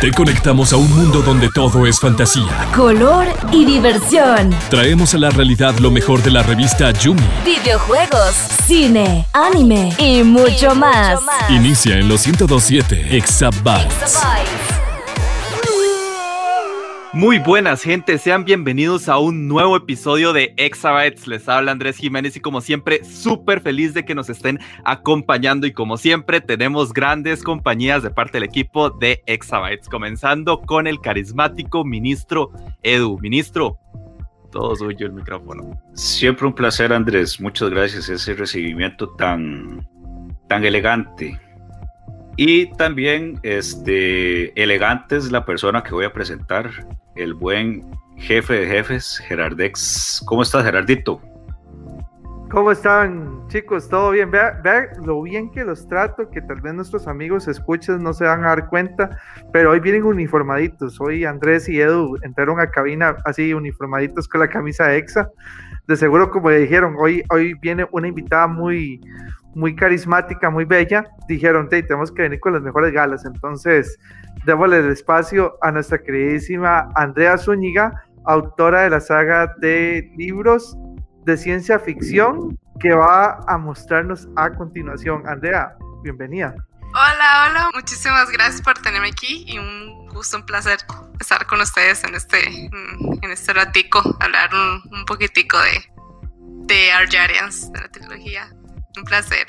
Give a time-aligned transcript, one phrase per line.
[0.00, 4.48] Te conectamos a un mundo donde todo es fantasía, color y diversión.
[4.70, 7.20] Traemos a la realidad lo mejor de la revista Yumi.
[7.44, 8.34] Videojuegos,
[8.66, 11.20] cine, anime y mucho, más.
[11.50, 14.22] Inicia en los 1027 Exabytes.
[17.14, 21.28] Muy buenas gente, sean bienvenidos a un nuevo episodio de Exabytes.
[21.28, 25.72] Les habla Andrés Jiménez y como siempre súper feliz de que nos estén acompañando y
[25.72, 31.84] como siempre tenemos grandes compañías de parte del equipo de Exabytes, comenzando con el carismático
[31.84, 32.50] ministro
[32.82, 33.16] Edu.
[33.20, 33.78] Ministro,
[34.50, 35.80] todo suyo el micrófono.
[35.92, 39.88] Siempre un placer Andrés, muchas gracias ese recibimiento tan,
[40.48, 41.40] tan elegante.
[42.36, 46.70] Y también este, elegante es la persona que voy a presentar
[47.14, 47.84] el buen
[48.16, 50.22] jefe de jefes, Gerardex.
[50.26, 51.20] ¿Cómo estás, Gerardito?
[52.50, 53.88] ¿Cómo están, chicos?
[53.88, 54.30] ¿Todo bien?
[54.30, 54.60] Vea
[55.04, 58.48] lo bien que los trato, que tal vez nuestros amigos escuchen no se van a
[58.48, 59.18] dar cuenta,
[59.52, 61.00] pero hoy vienen uniformaditos.
[61.00, 65.28] Hoy Andrés y Edu entraron a cabina así uniformaditos con la camisa EXA.
[65.88, 69.00] De seguro, como dijeron, hoy, hoy viene una invitada muy,
[69.54, 71.04] muy carismática, muy bella.
[71.28, 73.24] Dijeron, tenemos que venir con las mejores galas.
[73.24, 73.98] Entonces,
[74.44, 80.76] démosle el espacio a nuestra queridísima Andrea Zúñiga, autora de la saga de libros
[81.24, 85.26] de ciencia ficción que va a mostrarnos a continuación.
[85.26, 86.54] Andrea, bienvenida.
[86.90, 90.78] Hola, hola, muchísimas gracias por tenerme aquí y un gusto, un placer
[91.18, 95.92] estar con ustedes en este, en este ratico, hablar un, un poquitico de,
[96.66, 98.48] de Arjarians, de la trilogía.
[98.96, 99.46] Un placer.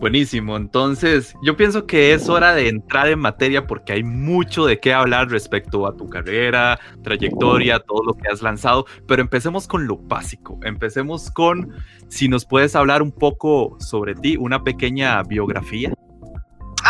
[0.00, 4.78] Buenísimo, entonces yo pienso que es hora de entrar en materia porque hay mucho de
[4.78, 9.88] qué hablar respecto a tu carrera, trayectoria, todo lo que has lanzado, pero empecemos con
[9.88, 11.74] lo básico, empecemos con
[12.06, 15.92] si nos puedes hablar un poco sobre ti, una pequeña biografía.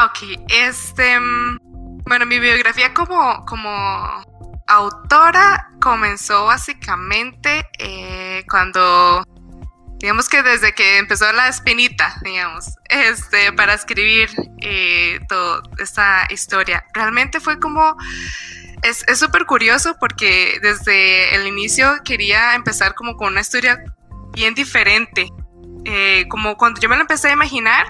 [0.05, 1.17] Ok, este,
[2.06, 3.71] bueno, mi biografía como, como
[4.69, 9.25] autora comenzó básicamente eh, cuando
[9.99, 14.31] digamos que desde que empezó la espinita, digamos, este, para escribir
[14.61, 16.84] eh, toda esta historia.
[16.95, 17.97] Realmente fue como,
[18.83, 23.83] es súper curioso porque desde el inicio quería empezar como con una historia
[24.33, 25.28] bien diferente.
[25.84, 27.87] Eh, como cuando yo me lo empecé a imaginar,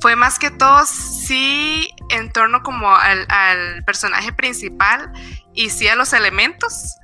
[0.00, 5.10] fue más que todo sí en torno como al, al personaje principal
[5.56, 6.96] y sí a los elementos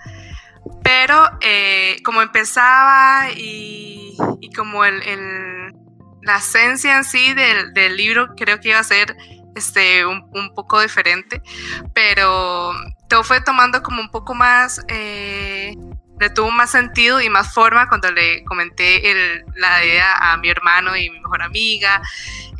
[0.83, 4.17] pero eh, como empezaba y,
[4.57, 5.01] como el,
[6.23, 9.17] la esencia en sí del, libro creo que iba a ser
[9.55, 11.43] este, un, poco diferente,
[11.95, 12.73] pero
[13.09, 15.75] todo fue tomando como un poco más, eh,
[16.23, 20.49] le tuvo más sentido y más forma cuando le comenté el, la idea a mi
[20.49, 22.01] hermano y mi mejor amiga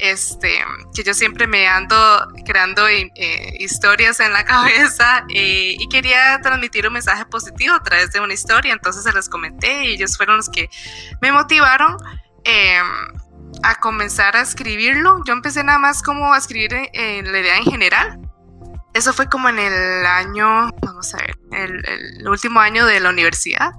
[0.03, 1.97] este, que yo siempre me ando
[2.45, 8.11] creando eh, historias en la cabeza eh, y quería transmitir un mensaje positivo a través
[8.11, 10.69] de una historia, entonces se las comenté y ellos fueron los que
[11.21, 11.97] me motivaron
[12.43, 12.87] em,
[13.63, 15.23] a comenzar a escribirlo.
[15.25, 18.19] Yo empecé nada más como a escribir eh, la idea en general.
[18.95, 20.69] Eso fue como en el año,
[21.15, 23.73] a ver, el, el último año de la universidad,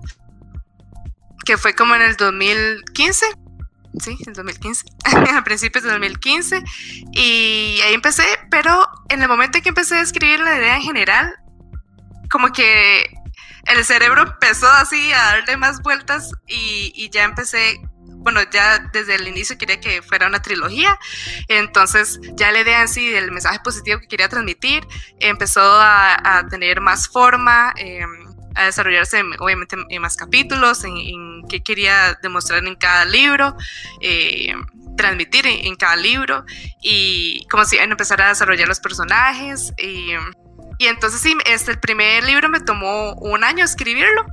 [1.46, 3.26] que fue como en el 2015
[4.00, 4.86] sí, en 2015,
[5.36, 6.64] a principios de 2015,
[7.12, 10.82] y ahí empecé, pero en el momento en que empecé a escribir la idea en
[10.82, 11.36] general,
[12.30, 13.06] como que
[13.66, 17.80] el cerebro empezó así a darle más vueltas y, ya empecé,
[18.24, 20.98] bueno, ya desde el inicio quería que fuera una trilogía,
[21.48, 24.88] entonces ya la idea en sí del mensaje positivo que quería transmitir
[25.20, 27.74] empezó a, tener más forma.
[27.78, 28.04] Eh,
[28.56, 33.56] a desarrollarse obviamente en más capítulos, en, qué quería demostrar en cada libro,
[34.02, 34.54] eh,
[34.96, 36.46] transmitir en, cada libro
[36.82, 39.74] y como si empezar a desarrollar los personajes.
[39.78, 40.12] Y,
[40.78, 44.26] y entonces sí, este, el primer libro me tomó un año escribirlo.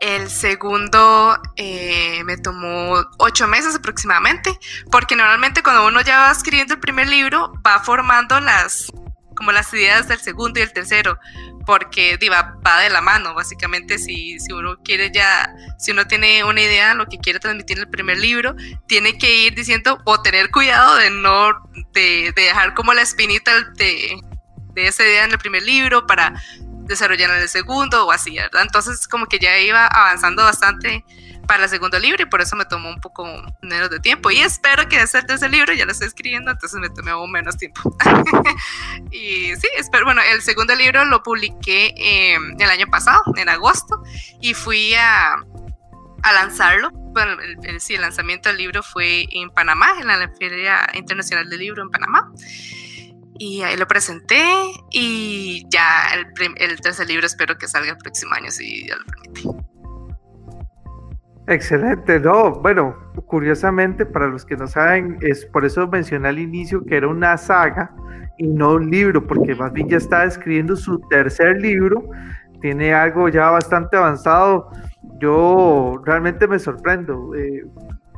[0.00, 4.58] El segundo eh, me tomó ocho meses aproximadamente,
[4.90, 8.92] porque normalmente cuando uno ya va escribiendo el primer libro, va formando las,
[9.34, 11.18] como las ideas del segundo y el tercero,
[11.64, 16.44] porque diva, va de la mano, básicamente si, si uno quiere ya, si uno tiene
[16.44, 18.54] una idea de lo que quiere transmitir en el primer libro,
[18.86, 21.52] tiene que ir diciendo o tener cuidado de no,
[21.94, 24.20] de, dejar como la espinita de,
[24.74, 26.34] de esa idea en el primer libro para
[26.86, 28.62] desarrollar en el segundo o así, ¿verdad?
[28.62, 31.04] Entonces como que ya iba avanzando bastante
[31.46, 33.24] para el segundo libro y por eso me tomó un poco
[33.62, 34.30] menos de tiempo.
[34.30, 37.96] Y espero que ese tercer libro ya lo estoy escribiendo, entonces me tomó menos tiempo.
[39.10, 44.02] y sí, espero, bueno, el segundo libro lo publiqué em, el año pasado, en agosto,
[44.40, 45.34] y fui a,
[46.22, 46.90] a lanzarlo.
[46.92, 51.60] Bueno, el, sí, el lanzamiento del libro fue en Panamá, en la Feria Internacional del
[51.60, 52.30] Libro en Panamá.
[53.38, 54.42] Y ahí lo presenté
[54.90, 59.22] y ya el, el tercer libro espero que salga el próximo año, si Dios lo
[59.22, 59.66] permite.
[61.48, 62.96] Excelente, no, bueno,
[63.26, 67.36] curiosamente para los que no saben, es por eso mencioné al inicio que era una
[67.36, 67.94] saga
[68.36, 72.04] y no un libro, porque más bien ya está escribiendo su tercer libro,
[72.60, 74.70] tiene algo ya bastante avanzado.
[75.20, 77.64] Yo realmente me sorprendo, eh,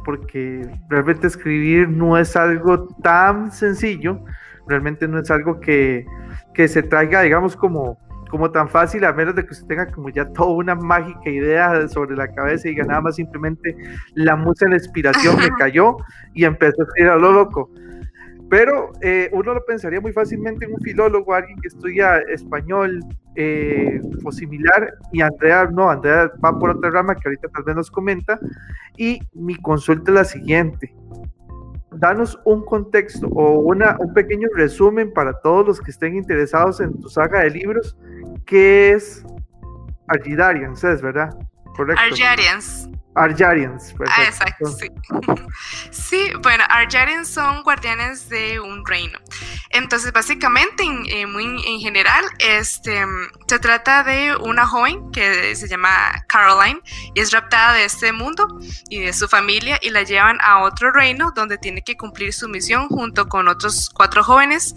[0.06, 4.25] porque realmente escribir no es algo tan sencillo,
[4.69, 6.06] realmente no es algo que,
[6.55, 7.99] que se traiga, digamos, como
[8.29, 11.88] como tan fácil, a menos de que usted tenga como ya toda una mágica idea
[11.88, 13.76] sobre la cabeza y diga nada más simplemente
[14.15, 15.97] la musa la inspiración me cayó
[16.35, 17.70] y empezó a escribir a lo loco.
[18.50, 23.00] Pero eh, uno lo pensaría muy fácilmente en un filólogo, alguien que estudia español
[23.35, 27.76] eh, o similar, y Andrea no, Andrea va por otra rama que ahorita tal vez
[27.76, 28.41] nos comenta,
[28.97, 30.94] y mi consulta es la siguiente.
[31.90, 37.00] Danos un contexto o una, un pequeño resumen para todos los que estén interesados en
[37.00, 37.96] tu saga de libros
[38.49, 39.26] ¿Qué es
[40.06, 40.82] Argidarians?
[40.82, 41.37] Es, ¿verdad?
[41.78, 42.02] Correcto.
[42.02, 42.88] Argarians.
[43.14, 44.88] Arjarians, Ah, exacto, sí.
[45.90, 49.19] sí, bueno, Arjarians son guardianes de un reino.
[49.70, 53.04] Entonces, básicamente, en, eh, muy en general, este,
[53.46, 56.80] se trata de una joven que se llama Caroline
[57.14, 58.46] y es raptada de este mundo
[58.88, 62.48] y de su familia y la llevan a otro reino donde tiene que cumplir su
[62.48, 64.74] misión junto con otros cuatro jóvenes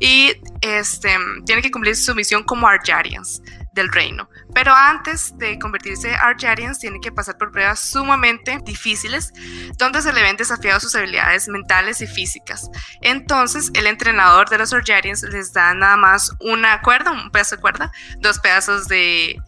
[0.00, 1.16] y este,
[1.46, 3.40] tiene que cumplir su misión como Arjarians
[3.72, 4.28] del reino.
[4.54, 9.32] Pero antes de convertirse Arjarians, tiene que pasar por pruebas sumamente difíciles,
[9.78, 12.68] donde se le ven desafiados sus habilidades mentales y físicas.
[13.00, 17.62] Entonces, el entrenador de los Arjarians les da nada más una cuerda, un pedazo de
[17.62, 19.40] cuerda, dos pedazos de,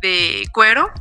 [0.00, 0.92] de cuero,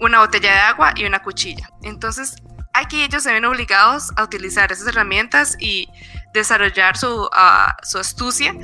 [0.00, 1.68] una botella de agua y una cuchilla.
[1.82, 2.36] Entonces,
[2.74, 5.88] aquí ellos se ven obligados a utilizar esas herramientas y
[6.34, 8.54] desarrollar su, ah, su astucia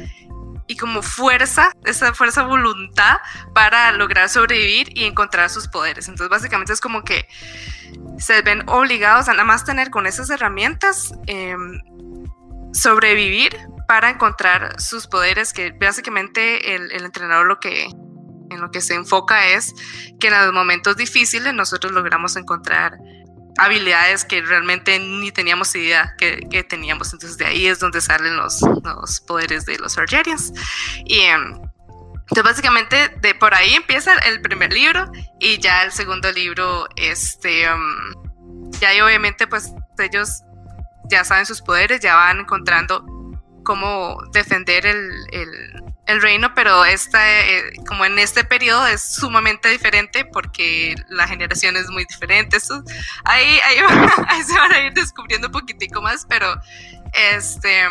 [0.66, 3.18] y como fuerza, esa fuerza voluntad
[3.54, 6.08] para lograr sobrevivir y encontrar sus poderes.
[6.08, 7.26] Entonces básicamente es como que
[8.18, 11.80] se ven obligados a nada más tener con esas herramientas em,
[12.72, 13.56] sobrevivir
[13.86, 17.84] para encontrar sus poderes, que básicamente el, entrenador lo que
[18.50, 19.74] en lo que se enfoca es
[20.20, 22.98] que en los momentos difíciles nosotros logramos encontrar
[23.58, 27.12] habilidades que realmente ni teníamos idea que, teníamos.
[27.12, 30.52] Entonces de ahí es donde salen los, los poderes de los Argerians.
[31.04, 36.30] Y em, entonces básicamente de por ahí empieza el primer libro y ya el segundo
[36.32, 38.14] libro, este, em,
[38.80, 40.42] ya obviamente pues ellos
[41.10, 43.04] ya saben sus poderes, ya van encontrando
[43.64, 50.94] cómo defender el reino, pero esta, eh, como en este periodo es sumamente diferente porque
[51.08, 52.56] la generación es muy diferente.
[52.56, 52.82] Eso,
[53.24, 53.76] ahí, ahí,
[54.44, 56.60] se van a ir descubriendo un poquitico más, pero
[57.14, 57.86] este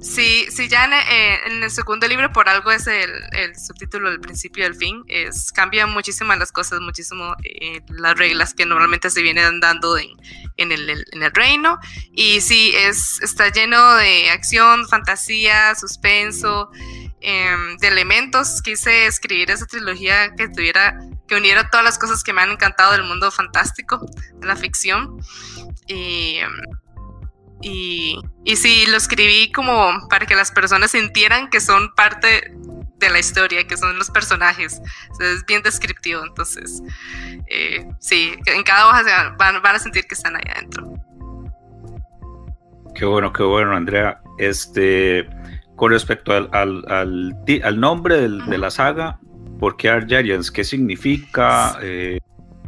[0.00, 4.20] sí, sí ya eh, en, el segundo libro por algo es el, el subtítulo del
[4.20, 9.10] principio y el fin, es, cambian muchísimas las cosas, muchísimo eh, las reglas que normalmente
[9.10, 10.10] se vienen dando en,
[10.56, 11.78] en, el, en el reino.
[12.12, 16.70] Y sí, es, está lleno de acción, fantasía, suspenso.
[17.22, 18.62] Em, de elementos.
[18.62, 22.92] Quise escribir esa trilogía que tuviera, que uniera todas las cosas que me han encantado
[22.92, 25.20] del mundo fantástico, de la ficción.
[25.86, 26.38] Y,
[27.60, 32.54] y, y sí, lo escribí como para que las personas sintieran que son parte
[32.96, 34.80] de la historia, que son los personajes.
[35.20, 36.82] es bien descriptivo, entonces,
[37.48, 40.94] eh, sí, en cada hoja van, van a sentir que están ahí adentro.
[42.94, 44.20] Qué bueno, qué bueno, Andrea.
[44.38, 45.28] Este,
[45.80, 46.84] con respecto al, al,
[47.64, 49.18] al, nombre de la saga,
[49.58, 50.50] ¿por qué Arjarians?
[50.50, 51.78] ¿Qué significa?
[51.80, 52.18] Eh,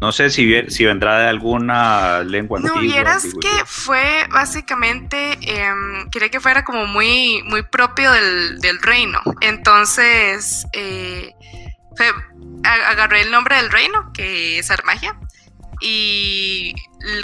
[0.01, 2.83] no sé si, si vendrá de alguna lengua no, antigua.
[2.83, 5.71] No, vieras que fue básicamente, eh,
[6.11, 9.21] quería que fuera como muy, muy propio del, del reino.
[9.43, 11.35] Entonces, eh,
[12.65, 15.19] agarré el nombre del reino, que es Armagia,
[15.83, 16.75] y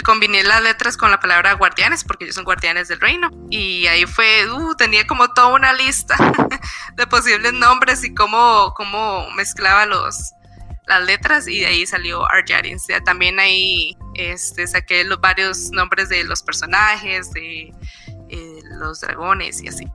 [0.03, 3.29] combiné las letras con la palabra guardianes, porque ellos son guardianes del reino.
[3.49, 6.15] Y ahí fue, uh, tenía como toda una lista
[6.95, 10.33] de posibles nombres y cómo, cómo mezclaba los,
[10.87, 12.87] las letras y de ahí salió Arjarians.
[13.05, 17.71] También ahí este, saqué los varios nombres de los personajes, de
[18.29, 19.85] eh, los dragones y así.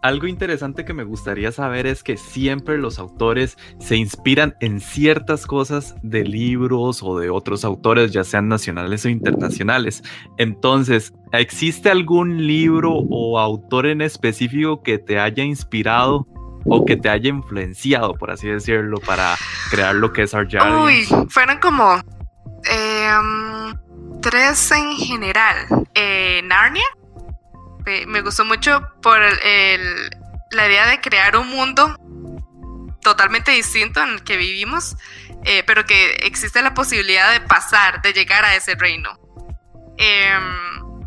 [0.00, 5.44] Algo interesante que me gustaría saber es que siempre los autores se inspiran en ciertas
[5.44, 10.04] cosas de libros o de otros autores, ya sean nacionales o internacionales.
[10.36, 16.26] Entonces, ¿existe algún libro o autor en específico que te haya inspirado
[16.64, 19.34] o que te haya influenciado, por así decirlo, para
[19.70, 20.52] crear lo que es Art
[20.84, 21.96] Uy, fueron como...
[22.64, 23.74] Em,
[24.20, 25.56] tres en general.
[25.94, 26.84] Eh, Narnia.
[28.06, 31.96] Me gustó mucho por la idea de crear un mundo
[33.02, 34.96] totalmente distinto en el que vivimos,
[35.44, 39.18] eh, pero que existe la posibilidad de pasar, de llegar a ese reino.
[39.96, 41.02] Em,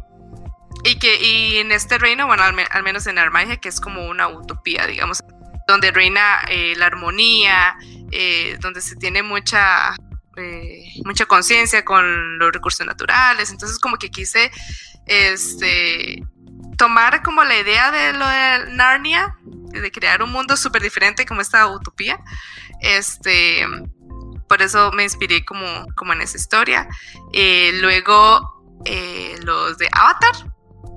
[0.84, 4.28] y que y en este reino, bueno, al, menos en Armagia, que es como una
[4.28, 5.20] utopía, digamos,
[5.68, 7.76] donde reina eh, la armonía,
[8.12, 9.94] eh, donde se tiene mucha,
[11.06, 13.52] mucha conciencia con los recursos naturales.
[13.52, 14.50] Entonces, como que quise
[15.06, 16.24] este,
[16.78, 21.42] tomar como la idea de lo de Narnia, de crear un mundo súper diferente como
[21.42, 22.20] esta utopía.
[22.82, 23.66] Este,
[24.48, 26.88] por eso me inspiré como, como en esa historia.
[27.34, 30.52] Eh, luego eh, los de Avatar,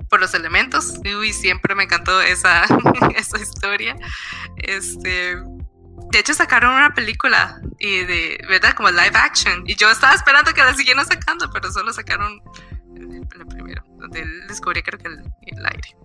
[0.09, 0.99] por los elementos.
[1.05, 2.63] Uy, siempre me encantó esa,
[3.15, 3.95] esa historia.
[4.57, 5.37] Este,
[6.11, 8.73] de hecho sacaron una película y de, ¿verdad?
[8.73, 9.63] Como live action.
[9.65, 12.41] Y yo estaba esperando que la siguieran sacando, pero solo sacaron
[13.97, 14.41] donde él
[14.83, 15.95] creo que el, aire,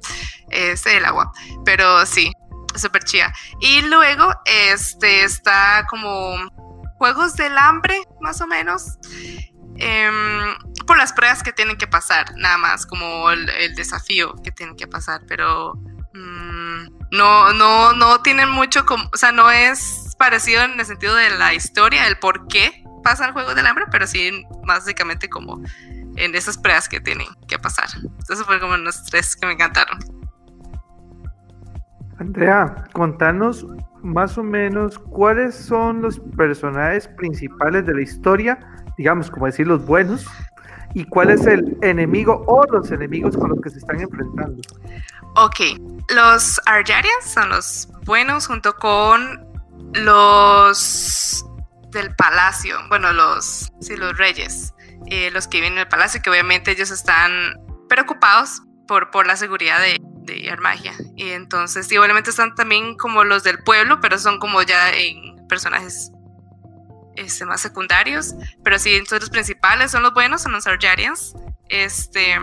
[0.51, 1.33] este, el agua.
[1.65, 2.33] Pero sí,
[2.75, 3.33] súper chía.
[3.61, 6.37] Y luego este, está como
[6.99, 8.99] Juegos del Hambre, más o menos.
[9.77, 10.55] Em,
[10.87, 14.87] por las pruebas que tienen que pasar, nada más, como el, desafío que tienen que
[14.87, 15.75] pasar, pero
[16.13, 21.15] mm, no, no, no tienen mucho, como, o sea, no es parecido en el sentido
[21.15, 25.63] de la historia, el por qué pasa el juego del hambre, pero sí básicamente como
[26.17, 27.89] en esas pruebas que tienen que pasar.
[27.97, 29.99] Entonces fue como los tres que me encantaron.
[32.19, 33.67] Andrea, contanos
[34.03, 38.59] más o menos cuáles son los personajes principales de la historia,
[38.99, 40.27] digamos, como decir los buenos,
[40.95, 44.61] y cuál es el enemigo o los enemigos con los que se están enfrentando.
[45.37, 45.61] Ok,
[46.15, 49.47] los Arjarians son los buenos junto con
[49.95, 51.47] los
[51.93, 54.75] del palacio, bueno, los, sí, los reyes,
[55.07, 57.33] eh, los que viven en el palacio, que obviamente ellos están
[57.89, 60.95] preocupados por, por la seguridad de, de Armagia.
[61.17, 66.13] Y entonces, igualmente están también como los del pueblo, pero son como ya en personajes
[67.17, 68.35] este, más secundarios.
[68.65, 71.35] Pero sí, entonces los principales son los buenos, son los Arjarians.
[71.69, 72.37] Este,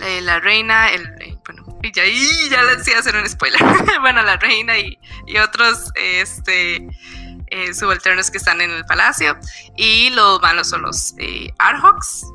[0.00, 2.02] eh, la reina, el, eh, bueno, y ya,
[2.50, 3.60] ya les decía hacer un spoiler.
[4.00, 6.86] bueno, la reina y, y otros este,
[7.48, 9.38] eh, subalternos que están en el palacio.
[9.76, 11.14] Y los malos son los
[11.58, 12.26] Arhawks,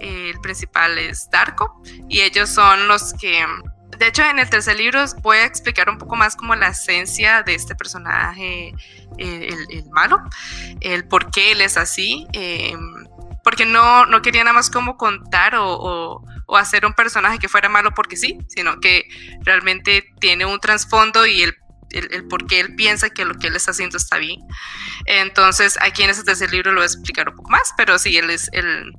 [0.00, 3.44] el principal es Darko y ellos son los que
[3.98, 7.42] de hecho en el tercer libro voy a explicar un poco más como la esencia
[7.42, 8.74] de este personaje
[9.18, 10.22] el, malo
[10.80, 13.06] el por qué él es así em,
[13.42, 17.68] porque no, no quería nada más como contar o, o, hacer un personaje que fuera
[17.68, 19.04] malo porque sí, sino que
[19.42, 21.56] realmente tiene un trasfondo y el,
[21.90, 24.40] el, por qué él piensa que lo que él está haciendo está bien.
[25.06, 28.16] Entonces, aquí en ese tercer libro lo voy a explicar un poco más, pero sí,
[28.16, 28.92] él es el,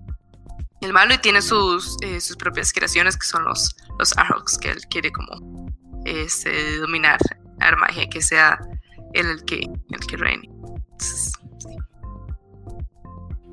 [0.81, 4.71] el malo y tiene sus, eh, sus propias creaciones que son los, los Arhawks, que
[4.71, 5.71] él quiere como
[6.05, 7.19] este, dominar
[7.59, 8.59] Armagia, que sea
[9.13, 10.49] él el que, el que reine.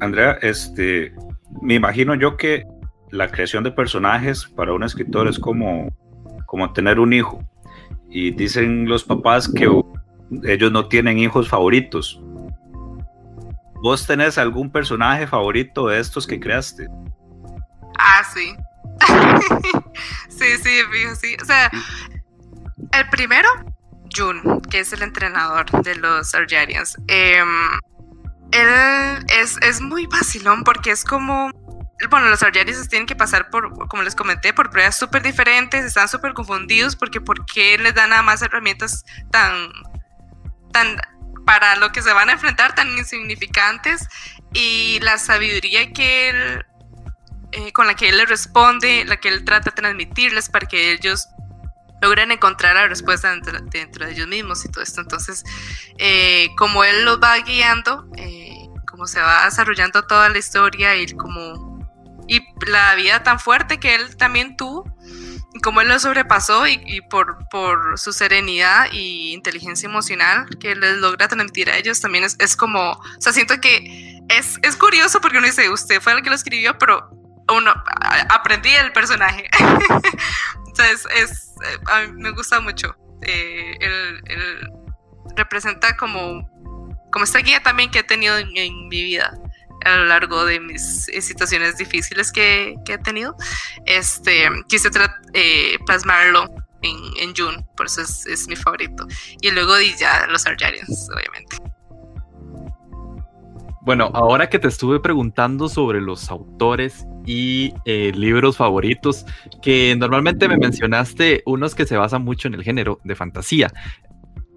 [0.01, 1.15] Andrea, este,
[1.63, 2.65] me imagino yo que
[3.11, 5.89] la creación de personajes para un escritor es como,
[6.47, 7.43] como tener un hijo.
[8.15, 9.69] Y dicen los papás que
[10.45, 12.21] ellos no tienen hijos favoritos.
[13.83, 16.87] ¿Vos tenés algún personaje favorito de estos que creaste?
[17.99, 18.55] Ah, sí.
[20.29, 20.71] sí, sí,
[21.21, 21.37] sí.
[21.43, 21.73] O sea,
[22.93, 23.49] el primero,
[24.17, 26.97] Jun, que es el entrenador de los Arjarians.
[27.09, 27.49] Em,
[28.53, 31.51] él es, es, muy vacilón porque es como.
[32.11, 36.09] Bueno, los Arjarians tienen que pasar por, como les comenté, por pruebas súper diferentes, están
[36.09, 39.71] súper confundidos porque ¿por qué les dan nada más herramientas tan,
[40.73, 41.01] tan
[41.47, 44.09] para lo que se van a enfrentar tan insignificantes
[44.53, 46.67] y la sabiduría que él
[47.57, 50.93] eh, con la que él les responde, la que él trata de transmitirles para que
[50.93, 51.29] ellos
[52.03, 55.01] logren encontrar la respuesta dentro, de ellos mismos y todo esto.
[55.01, 55.45] Entonces,
[55.99, 61.07] eh, como él los va guiando, eh, como se va desarrollando toda la historia y
[61.13, 61.74] como
[62.29, 64.85] y la vida tan fuerte que él también tuvo,
[65.55, 70.97] y como él lo sobrepasó y, por, por, su serenidad y inteligencia emocional que les
[70.99, 75.21] logra transmitir a ellos, también es, es como, o sea, siento que es, es curioso
[75.21, 77.09] porque uno dice, usted fue el que lo escribió, pero
[77.49, 77.73] uno
[78.31, 79.49] aprendí el personaje.
[80.67, 81.55] Entonces, es,
[81.87, 82.97] a mí me gusta mucho.
[83.23, 84.71] Eh, él,
[85.37, 86.49] representa como,
[87.11, 89.37] como esta guía también que he tenido en, mi vida
[89.85, 93.37] a lo largo de mis eh, situaciones difíciles que, que he tenido.
[93.87, 94.91] Este, quise
[95.87, 96.49] plasmarlo
[96.83, 99.07] en, en June, por eso es, es, mi favorito.
[99.41, 101.57] Y luego ya los Arjarians, obviamente.
[103.85, 109.27] Bueno, ahora que te estuve preguntando sobre los autores y eh, libros favoritos,
[109.61, 113.71] que normalmente me mencionaste unos que se basan mucho en el género de fantasía.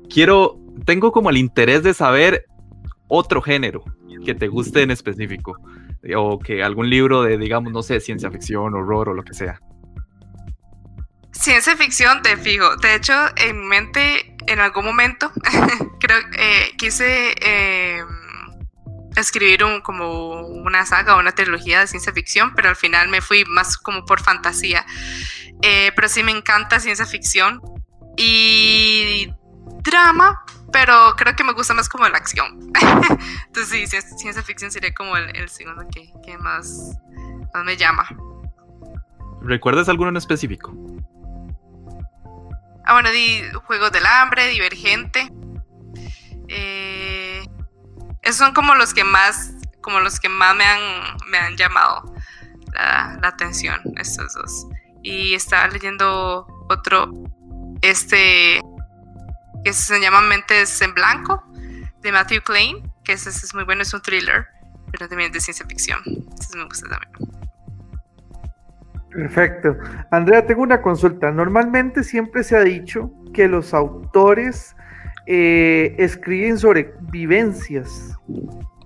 [0.09, 2.45] Quiero, tengo como el interés de saber
[3.07, 3.83] otro género
[4.25, 5.59] que te guste en específico,
[6.15, 9.59] o que algún libro de, digamos, no sé, ciencia ficción, horror o lo que sea.
[11.31, 12.75] Ciencia ficción, te fijo.
[12.77, 15.31] De hecho, en mi mente, en algún momento,
[15.99, 18.01] creo eh, quise eh,
[19.15, 23.21] escribir un, como una saga o una trilogía de ciencia ficción, pero al final me
[23.21, 24.85] fui más como por fantasía.
[25.61, 27.61] Eh, pero sí me encanta ciencia ficción
[28.15, 29.31] y
[29.83, 30.43] drama,
[30.79, 32.71] pero creo que me gusta más como la acción.
[33.47, 36.99] Entonces sí, ciencia ficción sería como el, segundo que, más,
[37.51, 38.07] más me llama.
[39.41, 40.71] ¿Recuerdas alguno en específico?
[42.85, 45.31] Ah, bueno, di Juegos del Hambre, Divergente.
[46.47, 47.43] Eh,
[48.21, 50.81] esos son como los que más, como los que más me han,
[51.31, 52.13] me han llamado
[52.73, 54.67] la, atención, estos dos.
[55.01, 57.11] Y estaba leyendo otro,
[57.81, 58.61] este,
[59.67, 61.43] que se llama Mentes en Blanco,
[62.01, 64.47] de Matthew Klein, que ese, es muy bueno, es un thriller,
[64.91, 65.99] pero también de ciencia ficción.
[66.39, 67.11] Ese me gusta también.
[69.11, 69.75] Perfecto.
[70.11, 71.31] Andrea, tengo una consulta.
[71.31, 74.73] Normalmente siempre se ha dicho que los autores
[75.25, 78.15] eh, escriben sobre vivencias,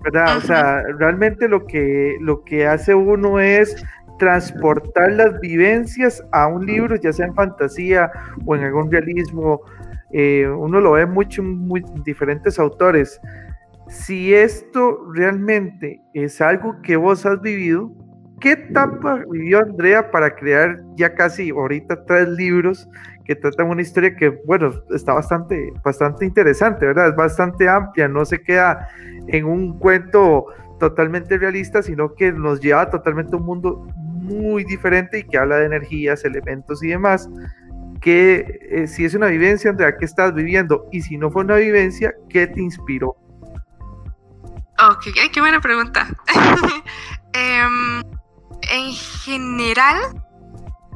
[0.02, 0.36] ¿verdad?
[0.36, 3.76] O sea, realmente lo que, lo que hace uno es
[4.18, 8.10] transportar las vivencias a un libro, ya sea en fantasía
[8.44, 9.60] o en algún realismo.
[10.12, 13.20] Eh, uno lo ve mucho en muy diferentes autores.
[13.88, 17.92] Si esto realmente es algo que vos has vivido,
[18.40, 22.88] ¿qué etapa vivió Andrea para crear ya casi ahorita tres libros
[23.24, 27.08] que tratan una historia que, bueno, está bastante, bastante interesante, ¿verdad?
[27.08, 28.88] Es bastante amplia, no se queda
[29.28, 30.46] en un cuento
[30.80, 35.58] totalmente realista, sino que nos lleva totalmente a un mundo muy diferente y que habla
[35.58, 37.28] de energías, elementos y demás.
[38.02, 40.88] Que eh, si es una vivencia, Andrea, ¿qué estás viviendo?
[40.90, 43.16] Y si no fue una vivencia, ¿qué te inspiró?
[44.90, 46.08] Ok, qué buena pregunta.
[47.34, 48.02] Em,
[48.70, 49.96] en general,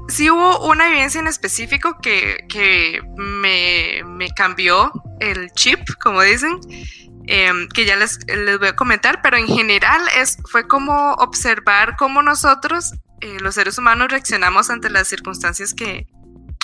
[0.08, 6.60] sí hubo una vivencia en específico que, me, cambió el chip, como dicen,
[7.26, 8.18] em, que ya les,
[8.58, 13.78] voy a comentar, pero en general es, fue como observar cómo nosotros, eh, los seres
[13.78, 16.06] humanos, reaccionamos ante las circunstancias que,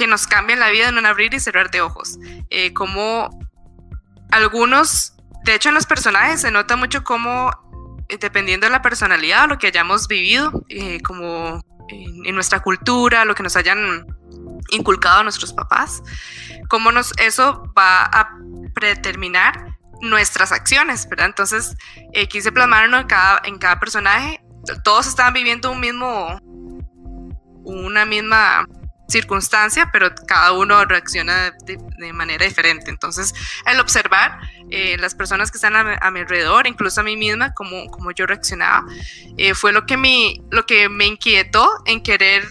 [0.06, 2.18] nos cambian la vida en un abrir y cerrar de ojos.
[2.50, 3.30] Eh, como
[4.30, 7.50] algunos, de hecho en los personajes se nota mucho cómo,
[8.08, 10.64] eh, dependiendo de la personalidad o lo que hayamos vivido,
[11.04, 14.06] como en, nuestra cultura, lo que nos hayan
[14.70, 16.02] inculcado a nuestros papás,
[16.68, 18.36] cómo nos, eso va a
[18.74, 21.26] predeterminar nuestras acciones, ¿verdad?
[21.26, 21.76] Entonces,
[22.12, 24.42] eh, quise plasmarlo en cada, en cada personaje.
[24.84, 26.38] Todos estaban viviendo un mismo,
[27.64, 28.66] una misma
[29.12, 32.90] circunstancia, pero cada uno reacciona de, manera diferente.
[32.90, 37.52] Entonces, al observar eh, las personas que están a, mi alrededor, incluso a mí misma,
[37.54, 38.84] como, como yo reaccionaba,
[39.36, 42.44] eh, fue lo que, me, lo que me inquietó en querer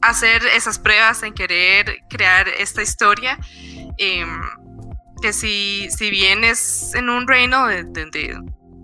[0.00, 3.38] hacer esas pruebas, en querer crear esta historia.
[3.96, 4.40] Em,
[5.20, 7.82] que si, si bien es en un reino de,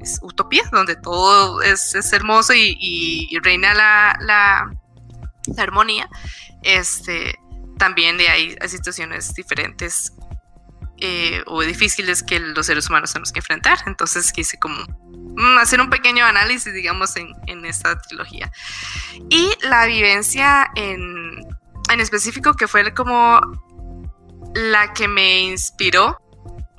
[0.01, 4.71] es utopía, donde todo es, es hermoso y, reina la, la,
[5.55, 6.09] la armonía,
[6.65, 7.39] este,
[7.79, 10.13] también de ahí hay situaciones diferentes
[10.99, 13.79] eh, o difíciles que los seres humanos tenemos que enfrentar.
[13.87, 14.85] Entonces quise como
[15.61, 18.51] hacer un pequeño análisis, digamos, en, en esta trilogía.
[19.31, 21.41] Y la vivencia en,
[21.93, 23.41] en específico, que fue como
[24.55, 26.21] la que me inspiró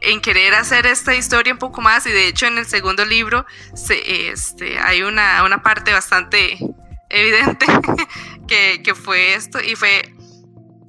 [0.01, 3.45] en querer hacer esta historia un poco más y de hecho en el segundo libro
[3.73, 6.57] se, este, hay una, una parte bastante
[7.09, 7.65] evidente
[8.47, 10.13] que, que, fue esto y fue,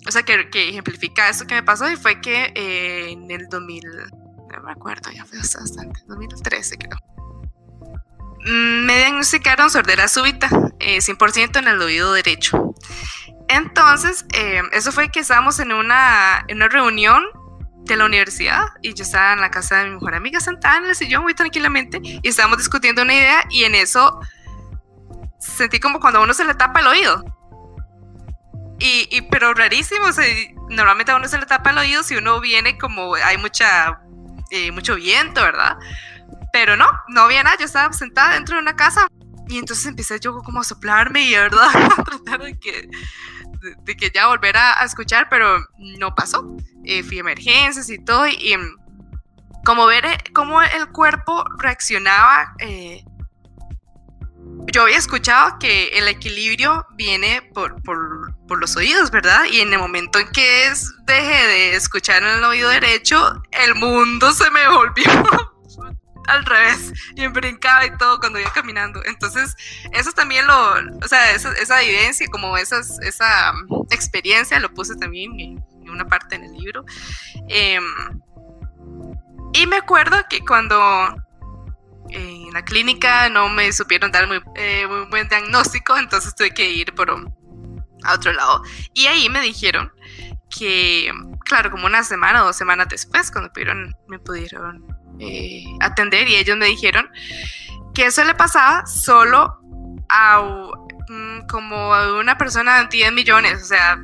[0.07, 3.49] o sea, que, que, ejemplifica esto que me pasó y fue que eh, en el
[3.49, 6.99] 2000, no me acuerdo, ya fue bastante, 2013 creo.
[8.47, 12.75] Mm, me diagnosticaron sordera súbita, eh, 100% en el oído derecho.
[13.49, 17.25] Entonces, eh, eso fue que estábamos en una, en una reunión
[17.87, 20.87] de la universidad y yo estaba en la casa de mi mejor amiga sentada en
[20.87, 24.21] el sillón muy tranquilamente y estábamos discutiendo una idea y en eso
[25.39, 27.25] sentí como cuando a uno se le tapa el oído.
[28.79, 30.05] Y, pero rarísimo,
[30.69, 34.01] normalmente a uno se le tapa el oído si uno viene como hay mucha,
[34.51, 35.79] eh, mucho viento, ¿verdad?
[36.53, 39.07] Pero no, no había nada, yo estaba sentada dentro de una casa
[39.49, 41.69] y entonces empecé yo como a soplarme y, ¿verdad?
[41.99, 42.89] a tratar de que,
[43.85, 46.57] de, que ya volver a, escuchar, pero no pasó.
[46.85, 48.55] Eh, fui a emergencias y todo y
[49.65, 52.55] como ver eh, cómo el cuerpo reaccionaba.
[52.61, 53.05] eh,
[54.73, 59.45] yo había escuchado que el equilibrio viene por, por- los oídos, ¿verdad?
[59.51, 63.75] Y en el momento en que es, dejé de escuchar en el oído derecho, el
[63.75, 65.05] mundo se me volvió
[66.29, 69.03] al revés y brincaba y todo cuando iba caminando.
[69.05, 69.55] Entonces,
[69.93, 70.75] eso también lo,
[71.05, 75.91] o sea, esa, esa vivencia, como esas, esa mm, experiencia, lo puse también en, en
[75.91, 76.85] una parte en el libro.
[77.49, 77.85] Em,
[79.53, 80.77] y me acuerdo que cuando
[82.11, 86.95] en la clínica no me supieron dar muy, eh, buen diagnóstico, entonces tuve que ir
[86.95, 87.11] por
[88.05, 88.63] a otro lado.
[88.95, 89.93] Y ahí me dijeron
[90.51, 91.13] que,
[91.45, 94.87] claro, como una semana o dos semanas después, cuando pudieron, me pudieron
[95.19, 97.09] eh, atender, y ellos me dijeron
[97.95, 99.59] que eso le pasaba solo
[100.09, 100.41] a
[101.49, 103.99] como a una persona de 10 millones, o sea,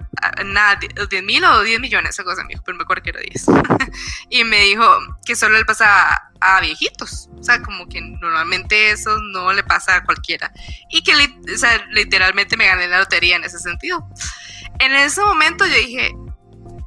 [0.45, 0.79] nada,
[1.11, 3.47] 10 mil o 10 millones, me dijo, pero me acuerdo que era 10.
[4.31, 4.85] y me dijo
[5.25, 9.97] que solo le pasa a, viejitos, o sea, como que normalmente eso no le pasa
[9.97, 10.53] a cualquiera.
[10.91, 14.07] Y que o sea, literalmente me gané la lotería en ese sentido.
[14.79, 16.15] En ese momento yo dije,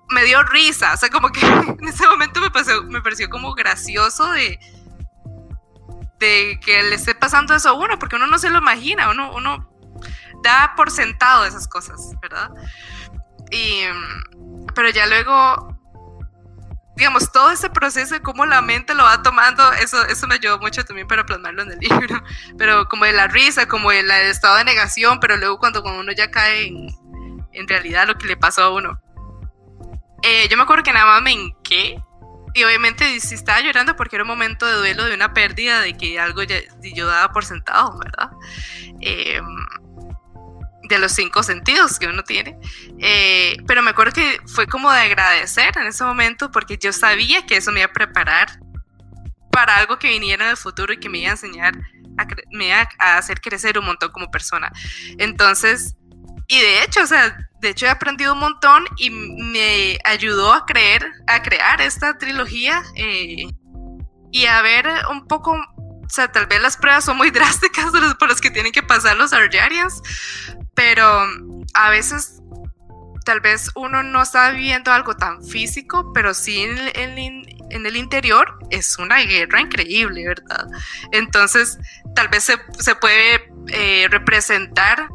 [0.10, 3.54] me dio risa, o sea, como que en ese momento me, pasó, me pareció como
[3.54, 4.60] gracioso de,
[6.20, 9.32] de que le esté pasando eso a uno, porque uno no se lo imagina, uno,
[9.34, 9.75] uno
[10.50, 12.50] da por sentado esas cosas, ¿verdad?
[13.52, 13.82] Y,
[14.74, 15.78] pero ya luego,
[16.96, 20.60] digamos, todo ese proceso de cómo la mente lo va tomando, eso, eso me ayudó
[20.60, 22.24] mucho también para plasmarlo en el libro,
[22.58, 26.12] pero como de la risa, como el estado de negación, pero luego cuando, cuando uno
[26.12, 26.88] ya cae en,
[27.52, 29.00] en realidad lo que le pasó a uno.
[30.24, 32.02] Eh, yo me acuerdo que nada más me hinqué
[32.56, 35.96] y obviamente sí estaba llorando porque era un momento de duelo de una pérdida de
[35.96, 38.32] que algo ya, yo daba por sentado, ¿verdad?
[39.02, 39.42] Eh,
[40.88, 42.58] de los cinco sentidos que uno tiene.
[43.00, 47.46] Eh, pero me acuerdo que fue como de agradecer en ese momento porque yo sabía
[47.46, 48.60] que eso me iba a preparar
[49.52, 51.74] para algo que viniera en el futuro y que me iba a enseñar,
[52.18, 54.72] a me iba a hacer crecer un montón como persona.
[55.18, 55.96] Entonces,
[56.48, 60.66] y de hecho, o sea, de hecho he aprendido un montón y me ayudó a
[60.66, 63.48] creer, a crear esta trilogía eh,
[64.32, 65.58] y a ver un poco,
[66.06, 69.18] o sea, tal vez las pruebas son muy drásticas por las que tienen que pasar
[69.18, 70.02] los Arjarians,
[70.74, 71.26] pero
[71.74, 72.40] a veces
[73.26, 76.78] tal vez uno no está viviendo algo tan físico, pero sí en,
[77.18, 80.68] en en el interior es una guerra increíble, ¿verdad?
[81.12, 81.80] Entonces,
[82.16, 85.10] tal vez se, se puede eh, representar,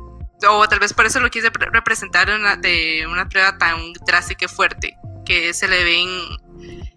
[0.48, 4.46] o tal vez por eso lo quise pre- representar una- de una prueba tan drástica
[4.46, 6.09] y fuerte, que se le ven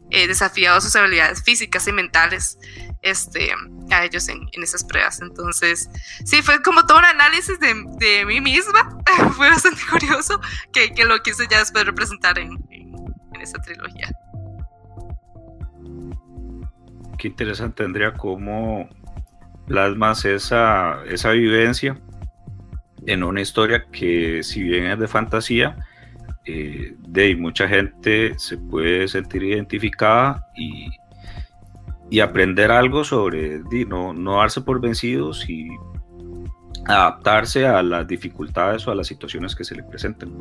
[0.10, 2.58] eh, desafiados sus habilidades físicas y mentales
[3.04, 3.52] este,
[3.92, 5.22] a ellos en, en esas pruebas.
[5.22, 5.90] Entonces,
[6.26, 8.98] sí, fue como todo un análisis de, de mí misma.
[9.36, 10.40] fue bastante curioso
[10.72, 12.94] que, que lo quise ya después representar en, en,
[13.42, 14.10] esa trilogía.
[17.18, 18.90] Qué interesante, Andrea, cómo
[19.68, 22.00] plasmas esa, esa vivencia
[23.06, 25.78] en una historia que, si bien es de fantasía,
[26.46, 30.90] eh, de mucha gente se puede sentir identificada y,
[32.10, 35.68] y aprender algo sobre no, no darse por vencidos y
[36.86, 40.34] adaptarse a las dificultades o a las situaciones que se le presenten.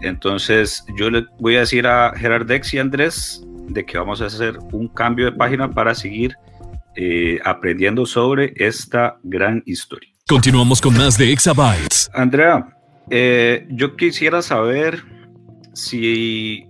[0.00, 4.58] Entonces, yo le voy a decir a Gerardex y Andrés de que vamos a hacer
[4.72, 6.34] un cambio de página para seguir
[6.96, 10.10] eh, aprendiendo sobre esta gran historia.
[10.28, 12.10] Continuamos con más de Exabytes.
[12.14, 12.76] Andrea,
[13.10, 15.02] eh, yo quisiera saber
[15.74, 16.66] si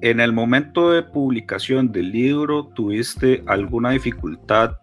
[0.00, 4.78] en el momento de publicación del libro tuviste alguna dificultad,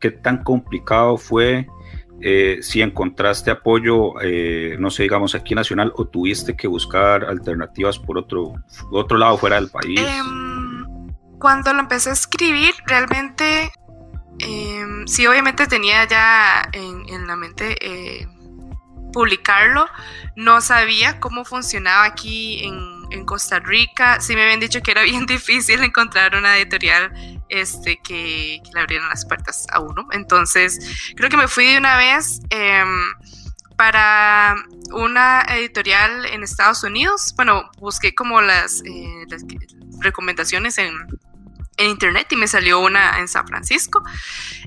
[0.00, 1.66] qué tan complicado fue,
[2.20, 7.98] eh, si encontraste apoyo, eh, no sé, digamos aquí nacional, o tuviste que buscar alternativas
[7.98, 8.54] por otro,
[8.90, 10.00] otro lado fuera del país.
[10.00, 13.70] Em, cuando lo empecé a escribir, realmente,
[14.40, 18.26] em, sí, obviamente tenía ya en, en la mente eh,
[19.12, 19.86] publicarlo.
[20.36, 24.20] No sabía cómo funcionaba aquí en, en Costa Rica.
[24.20, 27.12] Sí me habían dicho que era bien difícil encontrar una editorial
[27.48, 30.08] este, que, le abrieran las puertas a uno.
[30.12, 32.98] Entonces, creo que me fui de una vez em,
[33.76, 34.56] para
[34.92, 37.34] una editorial en Estados Unidos.
[37.36, 39.42] Bueno, busqué como las, eh, las
[40.00, 40.94] recomendaciones en,
[41.78, 44.02] en internet y me salió una en San Francisco,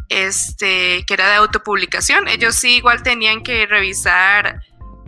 [0.09, 2.27] este, que era de autopublicación.
[2.27, 4.61] Ellos sí igual tenían que revisar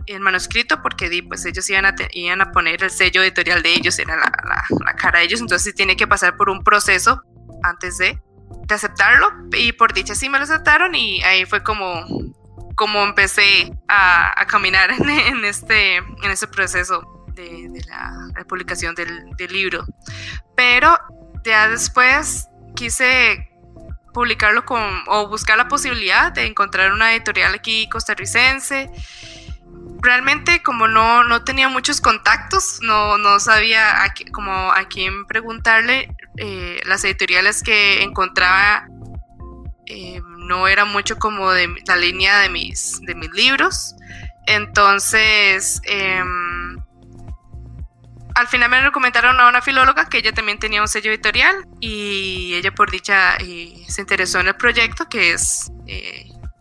[0.06, 3.62] el manuscrito porque di, pues ellos iban a, te- iban a poner el sello editorial
[3.62, 6.62] de ellos, era la, la- la cara de ellos, entonces tiene que pasar por un
[6.62, 7.22] proceso
[7.62, 8.20] antes de,
[8.66, 12.04] de aceptarlo y por dicha sí me lo aceptaron y ahí fue como,
[12.76, 18.44] como empecé a, a caminar en, en este, en ese proceso de, de la, la
[18.44, 19.84] publicación del, del libro.
[20.56, 20.96] Pero
[21.44, 23.50] ya después quise
[24.12, 28.88] publicarlo con, o buscar la posibilidad de encontrar una editorial aquí costarricense.
[30.04, 36.14] Realmente como no, no tenía muchos contactos, no, no sabía a, como a quién preguntarle,
[36.36, 38.86] eh, las editoriales que encontraba
[39.86, 43.94] eh, no era mucho como de la línea de mis, de mis libros.
[44.46, 46.76] Entonces, em,
[48.34, 52.52] al final me recomendaron a una filóloga que ella también tenía un sello editorial y
[52.56, 55.72] ella por dicha eh, se interesó en el proyecto que es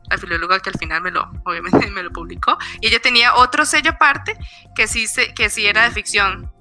[0.09, 2.57] la filóloga que al final me lo obviamente me lo publicó.
[2.81, 4.37] Y ella tenía otro sello aparte
[4.75, 6.51] que sí que sí era de ficción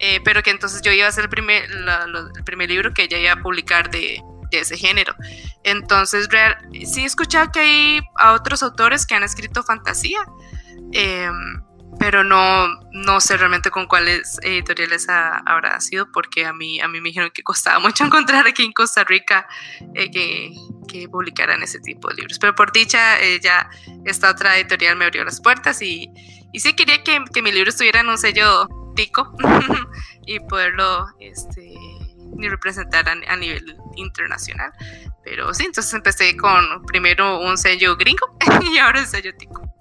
[0.00, 3.18] eh, pero que entonces yo iba a hacer el primer el primer libro que ella
[3.18, 5.14] iba a publicar de, de ese género.
[5.62, 10.20] Entonces real, sí he escuchado que hay a otros autores que han escrito fantasía
[10.92, 11.62] em,
[11.98, 17.00] pero no, no sé realmente con cuáles editoriales habrá sido, porque a mí, a mí
[17.00, 19.46] me dijeron que costaba mucho encontrar aquí en Costa Rica
[19.94, 20.52] eh, que,
[20.88, 22.38] que, publicaran ese tipo de libros.
[22.38, 23.68] Pero por dicha, eh, ya
[24.04, 26.10] esta otra editorial me abrió las puertas y,
[26.52, 29.36] y sí quería que, que, mi libro estuviera un sello tico
[30.26, 31.74] y poderlo este,
[32.38, 34.72] representar a, a nivel internacional.
[35.24, 38.36] Pero sí, entonces empecé con primero un sello gringo
[38.72, 39.73] y ahora el sello tico.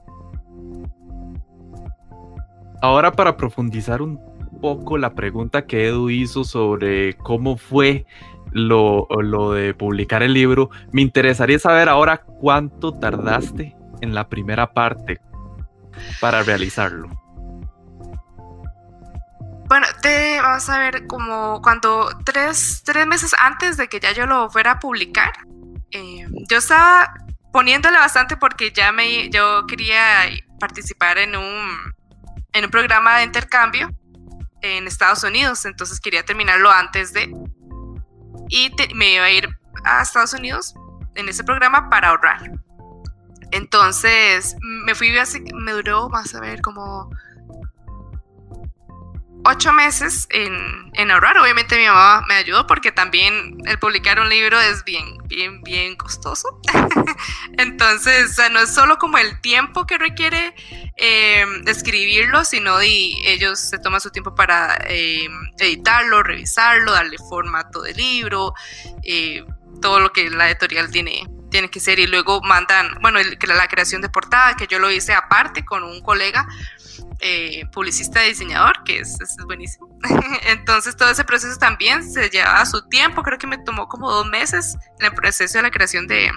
[2.83, 4.19] Ahora para profundizar un
[4.59, 8.05] poco la pregunta que Edu hizo sobre cómo fue
[8.51, 14.73] lo, lo, de publicar el libro, me interesaría saber ahora cuánto tardaste en la primera
[14.73, 15.21] parte
[16.19, 17.07] para realizarlo.
[19.69, 24.25] Bueno, te vamos a ver como cuando tres, tres meses antes de que ya yo
[24.25, 25.31] lo fuera a publicar,
[25.91, 27.13] eh, yo estaba
[27.53, 30.25] poniéndole bastante porque ya me, yo quería
[30.59, 31.93] participar en un
[32.53, 33.89] en un programa de intercambio
[34.61, 37.33] en Estados Unidos, entonces quería terminarlo antes de...
[38.49, 39.49] Y me iba a ir
[39.83, 40.73] a Estados Unidos
[41.15, 42.51] en ese programa para ahorrar.
[43.51, 45.13] Entonces me fui,
[45.53, 47.09] me duró, más a ver, como
[49.45, 51.37] ocho meses en, en, ahorrar.
[51.37, 55.95] Obviamente mi mamá me ayudó porque también el publicar un libro es bien, bien, bien
[55.95, 56.59] costoso.
[57.57, 60.55] Entonces, no es solo como el tiempo que requiere
[60.97, 65.27] eh, escribirlo, sino y ellos se toman su tiempo para eh,
[65.59, 68.53] editarlo, revisarlo, darle formato de libro,
[69.03, 69.45] eh,
[69.81, 73.67] todo lo que la editorial tiene tiene que ser y luego mandan, bueno, el, la
[73.67, 76.47] creación de portada, que yo lo hice aparte con un colega
[77.19, 79.87] eh, publicista diseñador, que es, es, buenísimo.
[80.47, 84.25] Entonces todo ese proceso también se llevaba su tiempo, creo que me tomó como dos
[84.27, 86.31] meses en el proceso de la creación de,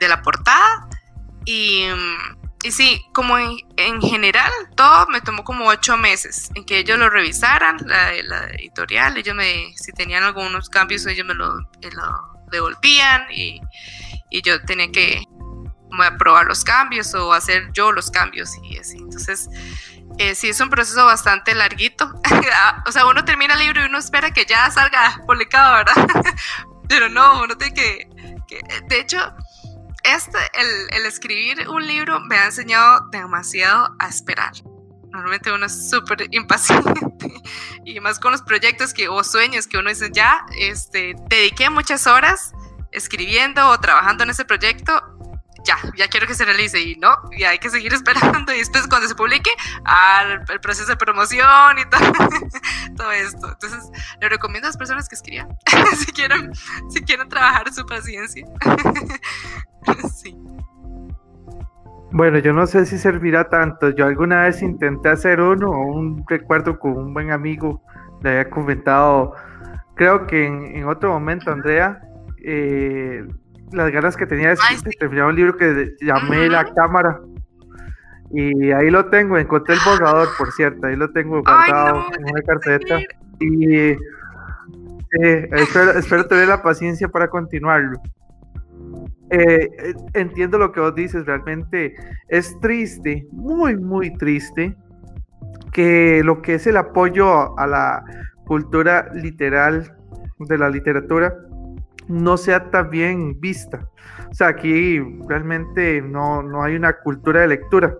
[0.00, 0.88] de la portada.
[1.44, 1.84] Y,
[2.62, 6.98] y sí, como en, en, general, todo me tomó como ocho meses en que ellos
[6.98, 11.90] lo revisaran, la, la editorial, ellos me, si tenían algunos cambios, ellos me lo, me
[11.90, 13.60] lo devolvían y,
[14.30, 15.24] y yo tenía que
[16.02, 18.98] aprobar los cambios o hacer yo los cambios y así.
[18.98, 19.48] Entonces,
[20.18, 22.12] eh, sí es un proceso bastante larguito.
[22.86, 26.34] o sea, uno termina el libro y uno espera que ya salga publicado, ¿verdad?
[26.88, 28.08] Pero no, uno tiene que,
[28.88, 29.18] de hecho,
[30.02, 34.52] este, el, el, escribir un libro me ha enseñado demasiado a esperar.
[35.10, 36.92] Normalmente uno es súper impaciente
[37.84, 42.06] y más con los proyectos que, o sueños que uno dice, ya, este, dediqué muchas
[42.06, 42.52] horas
[42.90, 45.02] escribiendo o trabajando en ese proyecto,
[45.64, 48.86] ya, ya quiero que se realice y no, y hay que seguir esperando y después
[48.86, 49.50] cuando se publique,
[49.84, 52.12] al el proceso de promoción y todo,
[52.96, 53.48] todo esto.
[53.48, 55.48] Entonces, le recomiendo a las personas que escriban,
[55.96, 56.52] si quieren,
[56.90, 58.46] si quieren trabajar su paciencia.
[60.14, 60.36] sí.
[62.12, 63.90] Bueno, yo no sé si servirá tanto.
[63.90, 67.82] Yo alguna vez intenté hacer uno, un recuerdo con un buen amigo,
[68.22, 69.34] le había comentado,
[69.96, 72.00] creo que en, en otro momento, Andrea,
[72.44, 73.26] eh,
[73.72, 74.56] las ganas que tenía de,
[74.98, 77.20] terminar un libro que llamé La Cámara.
[78.30, 82.42] Y ahí lo tengo, encontré el borrador, por cierto, ahí lo tengo guardado en una
[82.42, 82.98] carpeta.
[83.38, 83.96] Y
[85.10, 88.00] espero, tener la paciencia para continuarlo.
[89.30, 91.94] Eh, eh, entiendo lo que vos dices, realmente
[92.28, 94.76] es triste, muy, muy triste,
[95.72, 98.04] que lo que es el apoyo a la
[98.46, 99.96] cultura literal
[100.38, 101.34] de la literatura
[102.08, 103.88] no sea tan bien vista.
[104.30, 107.96] O sea, aquí realmente no, no hay una cultura de lectura.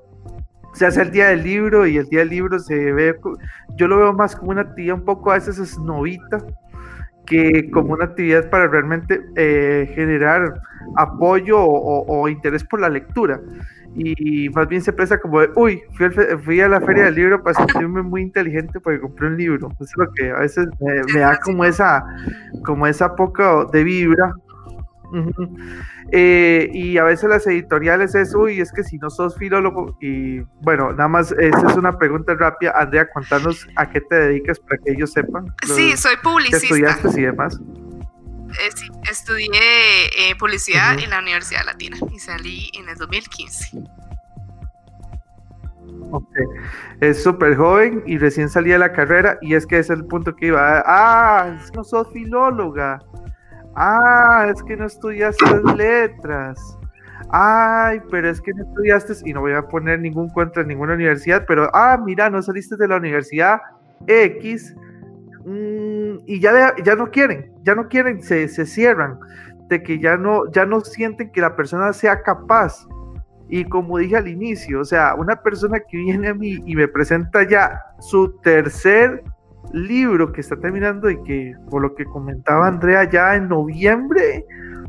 [0.72, 3.16] Se hace el día del libro y el día del libro se ve,
[3.76, 6.44] yo lo veo más como una actividad un poco a veces esnovita
[7.26, 10.54] que como una actividad para realmente eh, generar
[10.96, 13.40] apoyo o, interés por la lectura.
[13.96, 15.82] y más bien se presta como de, uy,
[16.44, 19.68] fui, a la feria del libro para sentirme muy inteligente porque compré un libro.
[19.74, 22.04] Eso es lo que a veces me, da como esa,
[22.64, 24.34] como esa poca de vibra.
[26.12, 30.40] Eh, y a veces las editoriales es, uy, es que si no sos filólogo, y
[30.62, 32.72] bueno, nada más, esa es una pregunta rápida.
[32.76, 35.52] Andrea, contanos a qué te dedicas para que ellos sepan.
[35.66, 36.58] Sí, soy publicista.
[36.66, 37.60] estudiaste y demás?
[38.60, 43.82] Eh, sí, estudié eh, publicidad en la Universidad Latina y salí en el 2015.
[46.10, 46.44] Okay.
[47.00, 50.06] Es súper joven y recién salí de la carrera y es que ese es el
[50.06, 50.82] punto que iba.
[50.86, 53.00] Ah, no sos filóloga.
[53.76, 55.44] Ah, es que no estudiaste
[55.76, 56.78] letras.
[57.30, 60.94] Ay, pero es que no estudiaste y no voy a poner ningún contra en ninguna
[60.94, 63.60] universidad, pero ah, mira, no saliste de la universidad
[64.06, 64.74] X
[65.44, 69.18] Mm, y ya, ya no quieren, ya no quieren, se, se, cierran,
[69.68, 72.86] de que ya no, ya no sienten que la persona sea capaz.
[73.50, 76.88] Y como dije al inicio, o sea, una persona que viene a mí y me
[76.88, 79.22] presenta ya su tercer
[79.72, 84.44] libro que está terminando y que, por lo que comentaba Andrea, ya en noviembre,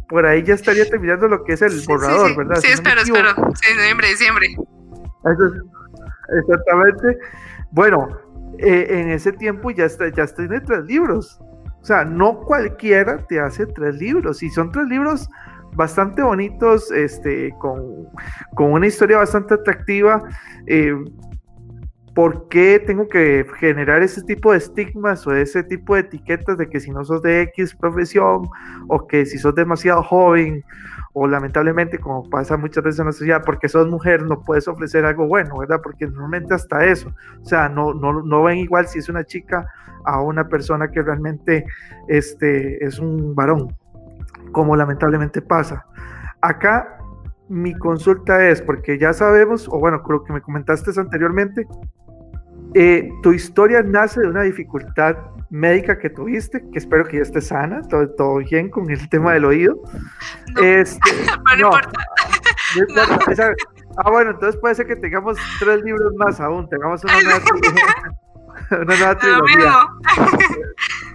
[0.07, 2.57] por ahí ya estaría terminando lo que es el borrador, ¿verdad?
[2.57, 3.29] Sí, espero, espero.
[3.55, 4.47] Sí, noviembre, diciembre.
[6.39, 7.19] exactamente.
[7.71, 8.07] Bueno,
[8.59, 11.39] eh, en ese tiempo ya, está, ya tiene tres libros.
[11.81, 14.41] O sea, no cualquiera te hace tres libros.
[14.43, 15.29] Y son tres libros
[15.75, 18.07] bastante bonitos, este, con,
[18.57, 20.23] una historia bastante atractiva.
[20.67, 20.95] Eh,
[22.15, 26.69] ¿Por qué tengo que generar ese tipo de estigmas o ese tipo de etiquetas de
[26.69, 28.47] que si no sos de X profesión
[28.87, 30.63] o que si sos demasiado joven
[31.11, 35.03] o lamentablemente, como pasa muchas veces en la sociedad, porque sos mujer no puedes ofrecer
[35.03, 35.81] algo bueno, ¿verdad?
[35.83, 39.67] Porque normalmente hasta eso, o sea, no, no, no ven igual si es una chica
[40.05, 41.65] a una persona que realmente
[42.07, 43.75] este, es un varón,
[44.53, 45.85] como lamentablemente pasa.
[46.39, 46.97] Acá
[47.49, 51.67] mi consulta es, porque ya sabemos, o bueno, creo que me comentaste anteriormente,
[52.77, 55.15] eh, tu historia nace de una dificultad
[55.49, 59.31] médica que tuviste, que espero que ya esté sana, todo, todo bien con el tema
[59.31, 59.81] del oído.
[60.53, 60.99] No, este,
[61.59, 61.69] no,
[63.97, 67.39] ah, bueno, entonces puede ser que tengamos tres libros más aún, tengamos una nueva,
[68.71, 69.71] una nueva trilogía.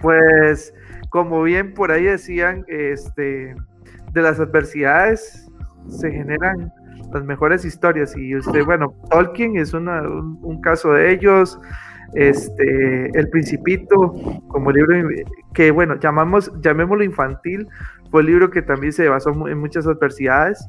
[0.01, 0.73] Pues,
[1.09, 3.53] como bien por ahí decían, este,
[4.13, 5.47] de las adversidades
[5.89, 6.73] se generan
[7.11, 11.59] las mejores historias y usted, bueno, Tolkien es una, un, caso de ellos,
[12.13, 14.13] este, El Principito,
[14.47, 14.95] como libro
[15.53, 17.67] que, bueno, llamamos, llamémoslo infantil,
[18.09, 20.67] fue el libro que también se basó en muchas adversidades.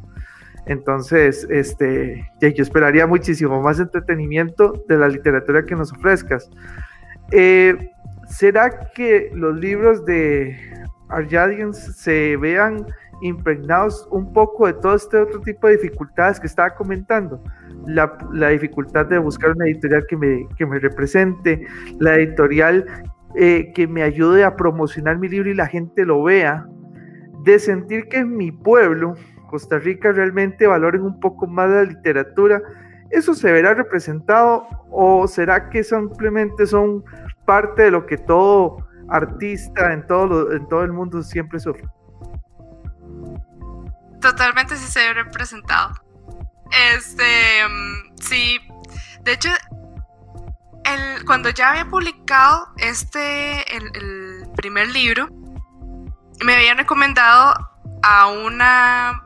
[0.66, 6.48] Entonces, este, yo esperaría muchísimo más entretenimiento de la literatura que nos ofrezcas.
[7.32, 7.90] Eh,
[8.28, 10.56] ¿Será que los libros de
[11.08, 12.86] Arjadians se vean
[13.22, 17.42] impregnados un poco de todo este otro tipo de dificultades que estaba comentando?
[17.86, 21.66] La, la dificultad de buscar una editorial que me, que me represente,
[21.98, 22.86] la editorial
[23.34, 26.66] eh, que me ayude a promocionar mi libro y la gente lo vea,
[27.44, 29.14] de sentir que en mi pueblo,
[29.48, 32.60] Costa Rica, realmente valoren un poco más la literatura,
[33.10, 37.02] ¿eso se verá representado o será que simplemente son
[37.46, 41.88] parte de lo que todo artista en todo, en todo el mundo siempre sufre?
[44.22, 45.92] Totalmente sí se ve representado.
[46.94, 48.60] Este, mm, sí,
[49.22, 49.50] de hecho,
[50.84, 55.28] el, cuando ya había publicado este, el, el primer libro,
[56.44, 57.70] me habían recomendado
[58.02, 59.24] a una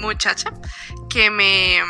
[0.00, 0.50] muchacha
[1.10, 1.80] que me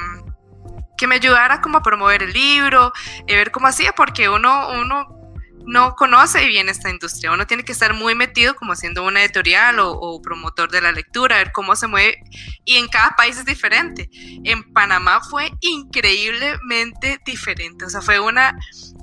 [1.02, 2.92] que me ayudara como a promover el libro,
[3.26, 5.21] y ver cómo hacía, porque uno, uno
[5.66, 9.76] no conoce bien esta industria, uno tiene que estar muy metido como haciendo una editorial
[9.78, 12.22] o, promotor de la lectura, ver cómo se mueve,
[12.64, 14.08] y en cada país es diferente.
[14.44, 18.56] En Panamá fue increíblemente diferente, o sea, fue una,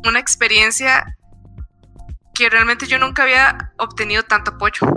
[0.05, 1.17] una experiencia
[2.33, 4.87] que realmente yo nunca había obtenido tanto apoyo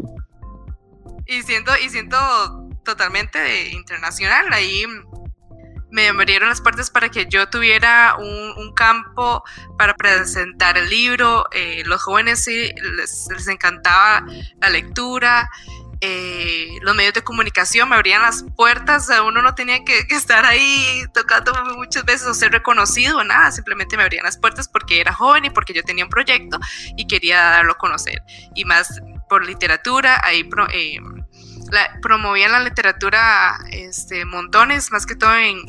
[1.27, 2.17] y siento, y siento
[2.85, 4.53] totalmente internacional.
[4.53, 4.85] Ahí
[5.93, 9.45] me abrieron las puertas para que yo tuviera un, campo
[9.77, 11.45] para presentar el libro.
[11.53, 14.25] Eh, los jóvenes sí les, encantaba
[14.61, 15.51] la lectura.
[16.01, 21.05] Eh, los medios de comunicación me abrían las puertas, uno no tenía que, estar ahí
[21.15, 25.13] tocando muchas veces o ser reconocido o nada, simplemente me abrían las puertas porque era
[25.13, 26.59] joven y porque yo tenía un proyecto
[26.97, 28.21] y quería darlo a conocer.
[28.57, 30.99] Y más por literatura, ahí eh,
[32.01, 35.63] promovían la literatura este, montones, más que todo en,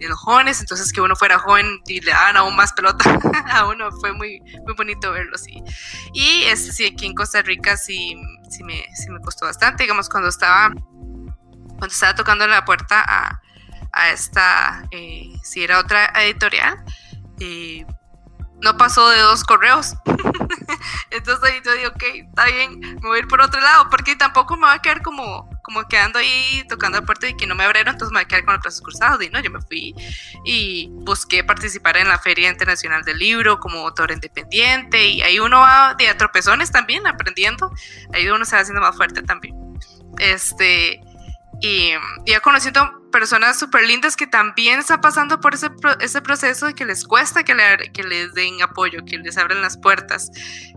[0.00, 3.18] los jóvenes, entonces que uno fuera joven y le daban aún más pelota
[3.50, 5.62] a uno, fue muy, muy bonito verlo así.
[6.12, 8.14] Y este, sí, aquí en Costa Rica sí,
[8.50, 13.40] sí, me, sí me costó bastante, digamos, cuando estaba, cuando estaba tocando la puerta a,
[13.92, 16.84] a esta, eh, si era otra editorial,
[17.38, 17.86] y
[18.64, 19.94] no pasó de dos correos.
[21.10, 24.16] Entonces ahí yo digo, ok, está bien, me voy a ir por otro lado, porque
[24.16, 27.54] tampoco me va a quedar como, como quedando ahí tocando la puerta y que no
[27.54, 29.22] me abrieron, entonces me voy a quedar con los brazos cruzados.
[29.22, 29.94] Y no, yo me fui
[30.44, 35.60] y busqué participar en la Feria Internacional del Libro como autor independiente y ahí uno
[35.60, 37.70] va de a tropezones también aprendiendo,
[38.14, 39.54] ahí uno se va haciendo más fuerte también.
[40.18, 41.00] Este,
[41.64, 41.94] y
[42.26, 46.84] ya conociendo personas súper lindas que también están pasando por ese, ese proceso de que
[46.84, 50.30] les cuesta que, le, que les den apoyo, que les abran las puertas.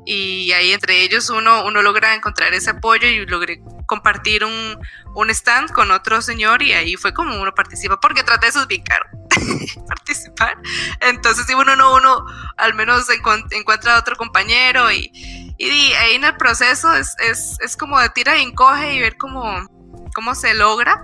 [0.06, 4.80] Y ahí entre ellos uno, uno logra encontrar ese apoyo y logré compartir un,
[5.14, 8.62] un stand con otro señor y ahí fue como uno participa, porque trata de eso
[8.62, 9.06] es bien caro,
[9.88, 10.58] participar.
[11.02, 12.26] Entonces si uno no, uno
[12.56, 15.12] al menos encuentra a otro compañero y,
[15.58, 19.18] y, ahí en el proceso es, es, es como de tira y encoge y ver
[19.18, 19.68] cómo,
[20.14, 21.03] cómo se logra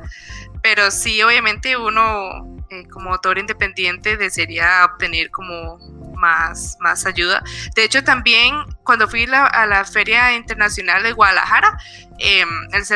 [0.64, 5.78] pero sí, obviamente uno eh, como autor independiente desearía obtener como
[6.16, 7.44] más, más ayuda.
[7.76, 11.78] De hecho, también cuando fui a la Feria Internacional de Guadalajara,
[12.18, 12.48] em,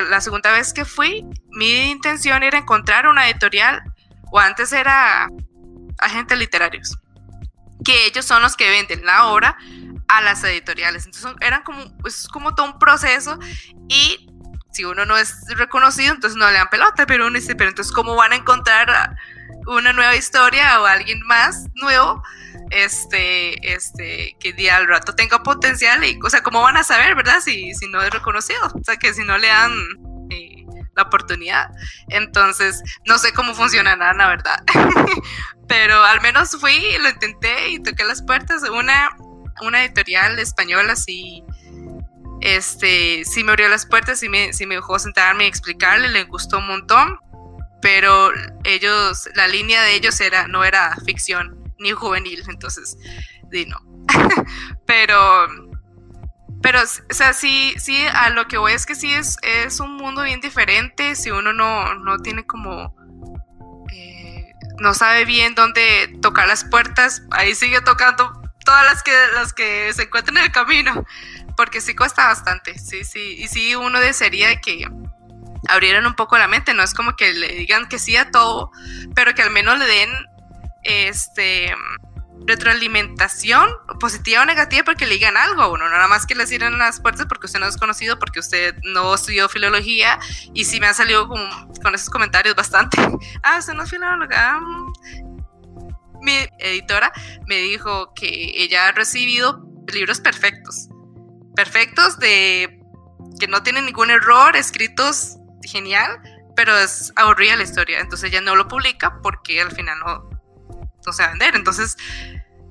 [0.09, 3.83] la segunda vez que fui, mi intención era encontrar una editorial,
[4.31, 5.29] o antes era
[5.99, 6.97] agentes literarios,
[7.83, 9.57] que ellos son los que venden la obra
[10.07, 11.05] a las editoriales.
[11.05, 13.37] Entonces eran como, es como todo un proceso
[13.89, 14.29] y
[14.77, 17.91] si uno no es reconocido, entonces no le dan pelota, pero uno dice, pero entonces,
[17.91, 19.15] ¿cómo van a encontrar
[19.65, 22.21] una nueva historia o alguien más nuevo?
[22.69, 27.15] Este, este, que día al rato tenga potencial y, o sea, ¿cómo van a saber,
[27.15, 27.39] verdad?
[27.39, 29.71] Si, si no es reconocido, o sea, que si no le dan
[30.29, 30.63] eh,
[30.95, 31.69] la oportunidad.
[32.09, 34.63] Entonces, no sé cómo funcionará, la verdad.
[35.67, 38.61] pero al menos fui, lo intenté y toqué las puertas.
[38.69, 39.09] Una,
[39.61, 41.43] una editorial española, sí
[42.55, 46.23] este, sí me abrió las puertas, sí me, sí me dejó sentarme y explicarle, le
[46.23, 47.19] gustó un montón,
[47.81, 48.31] pero
[48.63, 52.97] ellos, la línea de ellos era, no era ficción ni juvenil, entonces,
[53.51, 53.77] di no.
[54.87, 55.47] pero,
[56.61, 59.97] pero, o sea, sí, sí, a lo que voy es que sí es, es un
[59.97, 62.95] mundo bien diferente, si uno no, no tiene como,
[63.93, 69.51] eh, no sabe bien dónde tocar las puertas, ahí sigue tocando todas las que, las
[69.53, 71.05] que se encuentran en el camino
[71.57, 74.87] porque sí cuesta bastante, sí, sí, y sí uno desearía que
[75.67, 78.71] abrieran un poco la mente, no es como que le digan que sí a todo,
[79.15, 80.09] pero que al menos le den
[80.83, 81.75] este
[82.45, 83.67] retroalimentación
[83.99, 86.77] positiva o negativa porque le digan algo a uno, no nada más que le cierren
[86.77, 90.19] las puertas porque usted no es conocido, porque usted no estudió filología
[90.53, 91.41] y sí me ha salido con,
[91.81, 92.97] con esos comentarios bastante,
[93.43, 94.93] ah, usted no es filóloga, mm".
[96.21, 97.11] mi editora
[97.47, 100.89] me dijo que ella ha recibido libros perfectos
[101.57, 102.79] perfectos, de
[103.39, 106.21] que no tienen ningún error, escritos genial,
[106.55, 107.99] pero es aburrida la historia.
[107.99, 110.29] Entonces ella no lo publica porque al final no,
[111.03, 111.55] no se va a vender.
[111.55, 111.97] Entonces,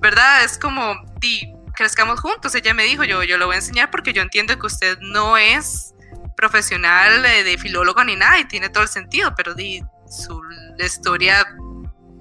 [0.01, 0.45] ¿verdad?
[0.45, 2.55] Es como, di, crezcamos juntos.
[2.55, 5.37] Ella me dijo, yo, yo lo voy a enseñar porque yo entiendo que usted no
[5.37, 5.93] es
[6.37, 10.41] profesional de, de filólogo ni nada y tiene todo el sentido, pero di, su
[10.79, 11.45] historia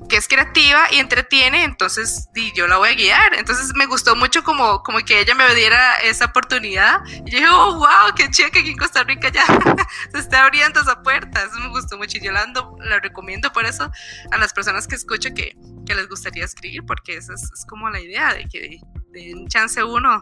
[0.07, 3.33] que es creativa y entretiene, entonces di, yo la voy a guiar.
[3.35, 7.01] Entonces me gustó mucho como, como que ella me diera esa oportunidad.
[7.07, 9.45] Y yo dije, oh, wow, qué chido que aquí en Costa Rica ya
[10.11, 11.43] se está abriendo esa puerta.
[11.43, 12.45] Eso me gustó mucho y yo la,
[12.79, 13.91] la recomiendo por eso
[14.31, 17.99] a las personas que escucho que, que les gustaría escribir, porque esa es, como la
[17.99, 18.79] idea de que
[19.11, 20.21] de, un chance uno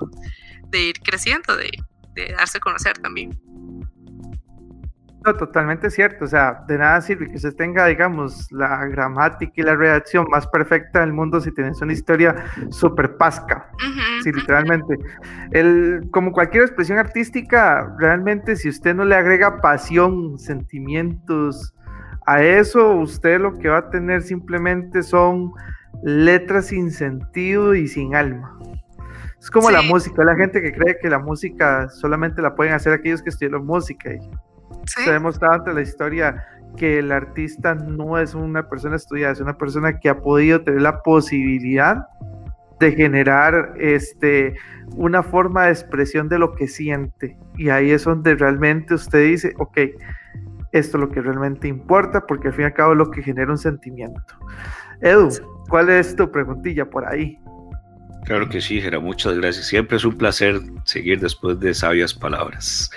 [0.68, 1.72] de ir creciendo, de,
[2.14, 3.40] de darse a conocer también.
[5.26, 6.26] No, totalmente cierto.
[6.26, 10.48] O sea, de nada sirve que usted tenga, digamos, la gramática y la redacción más
[10.48, 12.36] perfecta del mundo si tienes una historia
[12.70, 13.70] súper pasca.
[14.24, 14.98] sí, literalmente.
[15.52, 21.74] El, como cualquier expresión artística, realmente si usted no le agrega pasión, sentimientos
[22.26, 25.52] a eso, usted lo que va a tener simplemente son
[26.04, 28.58] letras sin sentido y sin alma.
[29.40, 32.94] Es como la música, la gente que cree que la música solamente la pueden hacer
[32.94, 34.14] aquellos que estudian música.
[34.14, 34.20] Y
[34.86, 36.44] se ha demostrado ante la historia
[36.78, 40.82] que el artista no es una persona estudiada, es una persona que ha podido tener
[40.82, 42.08] la posibilidad
[42.80, 44.56] de generar este,
[44.96, 47.38] una forma de expresión de lo que siente.
[47.56, 49.78] Y ahí es donde realmente usted dice, ok,
[50.72, 53.22] esto es lo que realmente importa, porque al fin y al cabo es lo que
[53.22, 54.22] genera un sentimiento.
[55.02, 55.30] Edu,
[55.70, 57.40] ¿cuál es tu preguntilla por ahí?
[58.26, 59.68] Claro que sí, Jera, muchas gracias.
[59.68, 62.90] Siempre es un placer seguir después de sabias palabras.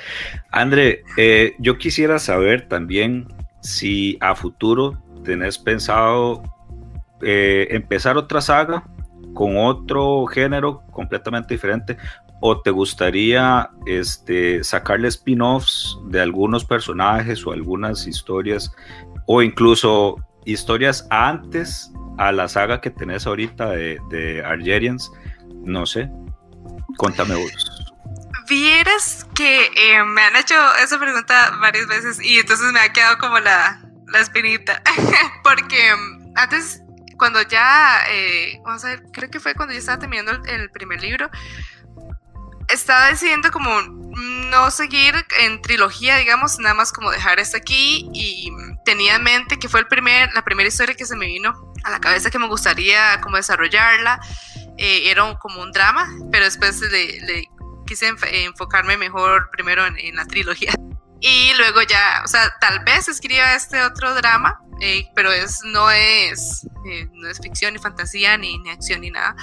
[0.53, 3.27] André, eh, yo quisiera saber también
[3.61, 6.43] si a futuro tenés pensado
[7.23, 8.85] eh, empezar otra saga
[9.35, 11.97] con otro género completamente diferente
[12.41, 18.73] o te gustaría este, sacarle spin-offs de algunos personajes o algunas historias
[19.27, 20.17] o incluso
[20.47, 25.11] historias antes a la saga que tenés ahorita de, de Argerians,
[25.65, 26.09] no sé.
[26.97, 27.85] Contame vos.
[28.49, 33.19] Vieras que eh, me han hecho esa pregunta varias veces y entonces me ha quedado
[33.19, 34.83] como la, la espinita.
[35.43, 36.81] Porque mm, antes,
[37.19, 40.71] cuando ya, eh, vamos a ver, creo que fue cuando yo estaba terminando el, el
[40.71, 41.29] primer libro,
[42.69, 48.51] estaba decidiendo como no seguir en trilogía, digamos, nada más como dejar esto aquí y
[48.87, 51.91] tenía en mente que fue el primer, la primera historia que se me vino a
[51.91, 54.19] la cabeza que me gustaría como desarrollarla.
[54.79, 57.51] Eh, era como un drama, pero después le, le
[57.87, 58.15] quise
[58.47, 60.73] enfocarme mejor primero en, en, la trilogía.
[61.21, 65.91] Y luego ya, o sea, tal vez escriba este otro drama, eh, pero es, no,
[65.91, 69.35] es, eh, no es ficción ni fantasía ni, ni acción ni nada.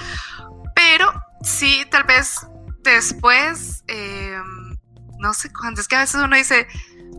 [0.74, 2.46] Pero sí, tal vez
[2.82, 4.38] después, eh,
[5.18, 6.68] no sé cuándo, es que a veces uno dice,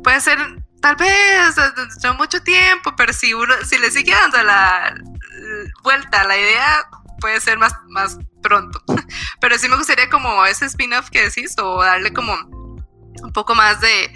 [0.03, 0.37] puede ser
[0.85, 1.55] tal vez
[2.03, 4.95] no mucho tiempo, pero si uno, si le sigue dando la
[5.81, 6.87] vuelta a la idea,
[7.19, 8.83] puede ser más, más pronto.
[9.41, 13.81] Pero sí me gustaría como ese spin-off que decís, o darle como un poco más
[13.81, 14.11] de,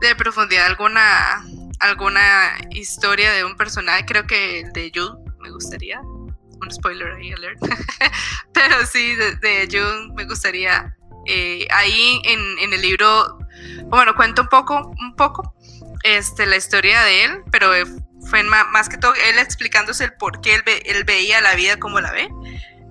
[0.00, 1.44] de profundidad alguna,
[1.80, 4.04] alguna historia de un personaje.
[4.06, 6.00] Creo que el de Jude me gustaría.
[6.00, 7.58] Un spoiler ahí, alert.
[8.54, 10.96] Pero sí, de, de me gustaría.
[11.26, 13.38] Eh, ahí en, en, el libro,
[13.86, 15.54] bueno, cuento un poco, un poco
[16.02, 17.70] este, la historia de él, pero
[18.28, 21.78] fue más, que todo él explicándose el por qué él, ve, él veía la vida
[21.78, 22.28] como la ve.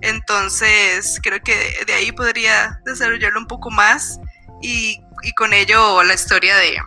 [0.02, 1.54] Entonces, creo que
[1.86, 4.18] de, ahí podría desarrollarlo un poco más
[4.60, 6.78] y, y con ello la historia de,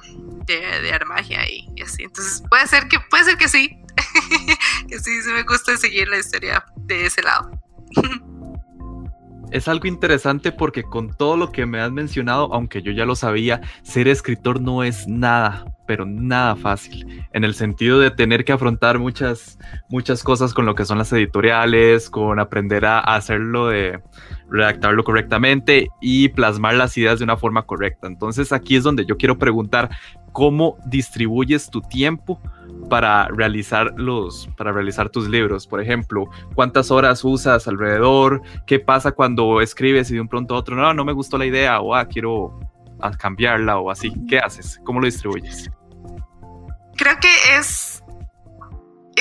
[0.45, 2.03] de, Armagia y, y, así.
[2.03, 3.79] Entonces, puede ser que, puede ser que sí,
[4.89, 7.51] que sí, sí me gusta seguir la historia de ese lado.
[9.55, 13.15] es algo interesante porque con todo lo que me has mencionado, aunque yo ya lo
[13.15, 18.51] sabía, ser escritor no es nada, pero nada fácil, en el sentido de tener que
[18.51, 19.57] afrontar muchas,
[19.89, 24.01] muchas cosas con lo que son las editoriales, con aprender a, hacerlo de
[24.49, 28.07] redactarlo correctamente y plasmar las ideas de una forma correcta.
[28.07, 29.89] Entonces aquí es donde yo quiero preguntar
[30.33, 32.41] cómo distribuyes tu tiempo
[32.89, 35.67] para realizar los para realizar tus libros.
[35.67, 40.57] Por ejemplo cuántas horas usas alrededor qué pasa cuando escribes y de un pronto a
[40.57, 42.59] otro no no me gustó la idea o ah, quiero
[43.19, 45.69] cambiarla o así qué haces cómo lo distribuyes
[46.95, 48.03] creo que es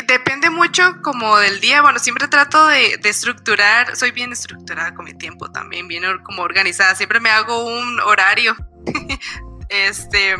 [0.02, 1.82] depende mucho como del día.
[1.82, 6.42] Bueno siempre trato de, de estructurar soy bien estructurada con mi tiempo también bien como
[6.42, 6.94] organizada.
[6.94, 8.56] Siempre me hago un horario.
[9.70, 10.36] Este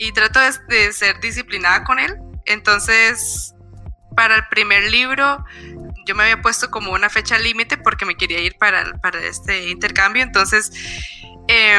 [0.00, 2.16] y trato de, ser disciplinada con él.
[2.46, 3.54] Entonces,
[4.16, 5.44] para el primer libro,
[6.06, 9.68] yo me había puesto como una fecha límite porque me quería ir para, para este
[9.68, 10.22] intercambio.
[10.22, 10.72] Entonces,
[11.48, 11.78] eh,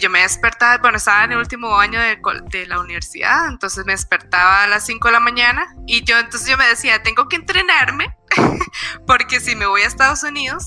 [0.00, 2.16] yo me despertaba, bueno, estaba en el último año de,
[2.50, 6.48] de, la universidad, entonces me despertaba a las 5 de la mañana y yo entonces
[6.48, 8.14] yo me decía, tengo que entrenarme
[9.06, 10.64] porque si me voy a Estados Unidos,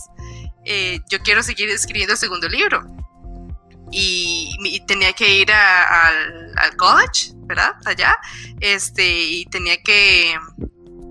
[0.65, 2.84] eh, yo quiero seguir escribiendo el segundo libro
[3.98, 6.10] y, y tenía que ir a, a,
[6.58, 7.76] al college, ¿verdad?
[7.86, 8.18] Allá,
[8.60, 10.38] este, y tenía que,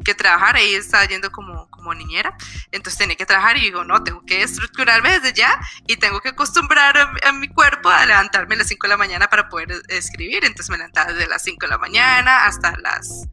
[0.04, 2.36] que trabajar, ahí estaba yendo como, como niñera,
[2.72, 6.28] entonces tenía que trabajar y digo, no, tengo que estructurarme desde ya y tengo que
[6.28, 9.80] acostumbrar a, a mi cuerpo a levantarme a las 5 de la mañana para poder
[9.88, 13.28] escribir, entonces me levantaba desde las 5 de la mañana hasta las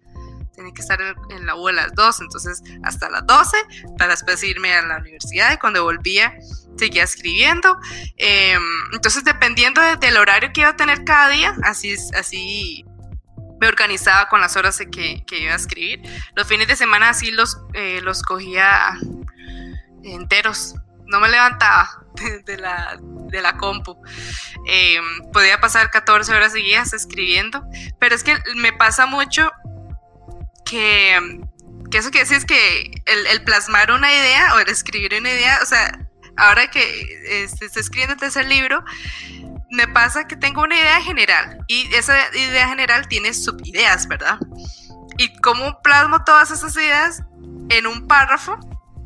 [0.56, 3.58] tenía que estar en la U a las 2, entonces hasta las 12
[3.97, 6.38] para después irme a la universidad y cuando volvía
[6.78, 7.78] seguía escribiendo.
[8.17, 8.57] Eh,
[8.93, 12.86] entonces, dependiendo de, del horario que iba a tener cada día, así, así
[13.61, 16.01] me organizaba con las horas que, que, iba a escribir.
[16.36, 18.97] Los fines de semana así los, eh, los cogía
[20.03, 20.76] enteros.
[21.05, 22.03] No me levantaba
[22.45, 24.01] de, la, de la compu.
[24.67, 24.99] Eh,
[25.32, 27.63] podía pasar 14 horas seguidas escribiendo,
[27.99, 29.51] pero es que me pasa mucho
[30.65, 31.39] que,
[31.91, 35.59] que eso que decís que el, el, plasmar una idea o el escribir una idea,
[35.61, 36.01] o sea,
[36.41, 38.83] ahora que este, estoy escribiendo el tercer libro,
[39.69, 44.37] me pasa que tengo una idea general y esa idea general tiene subideas, ¿verdad?
[45.17, 47.23] Y cómo plasmo todas esas ideas
[47.69, 48.57] en un párrafo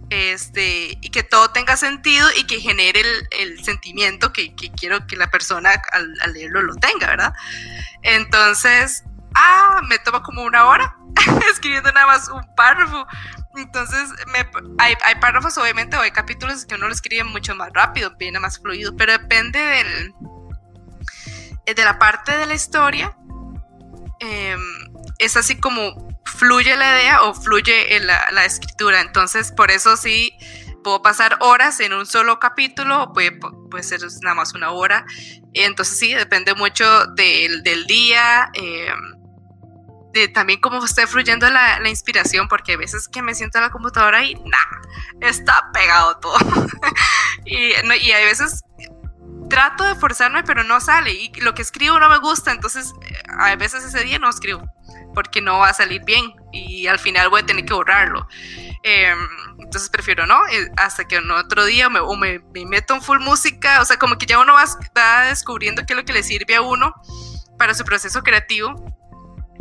[0.09, 5.05] este, y que todo tenga sentido y que genere el, el sentimiento que, que, quiero
[5.07, 7.33] que la persona al, al, leerlo lo tenga, ¿verdad?
[8.01, 9.03] Entonces,
[9.36, 10.95] ah, me toma como una hora
[11.51, 13.05] escribiendo nada más un párrafo.
[13.58, 14.10] Entonces,
[14.78, 18.39] hay, hay, párrafos, obviamente, o hay capítulos que uno lo escribe mucho más rápido, viene
[18.39, 20.14] más fluido, pero depende del,
[21.66, 23.16] de la parte de la historia.
[24.20, 24.56] Eh,
[25.20, 29.01] es así como fluye la idea o fluye la, la, escritura.
[29.01, 30.34] Entonces, por eso sí
[30.84, 33.32] puedo pasar horas en un solo capítulo, o puede,
[33.72, 35.06] puede ser nada más una hora.
[35.53, 38.49] Entonces, sí, depende mucho del, del día.
[38.53, 38.93] Eh,
[40.16, 43.66] de también cómo esté fluyendo la, la, inspiración, porque a veces que me siento en
[43.66, 44.82] la computadora y nada,
[45.20, 46.38] está pegado todo.
[47.45, 48.63] y, y hay veces
[49.49, 51.11] trato de forzarme, pero no sale.
[51.11, 54.63] Y lo que escribo no me gusta, entonces eh, a veces ese día no escribo,
[55.13, 58.28] porque no va a salir bien y al final voy a tener que borrarlo.
[58.84, 59.20] Em,
[59.59, 63.20] entonces prefiero no, eh, hasta que en otro día me, o me, meto en full
[63.20, 64.63] música, o sea, como que ya uno va,
[64.97, 66.93] va descubriendo qué es lo que le sirve a uno
[67.57, 68.95] para su proceso creativo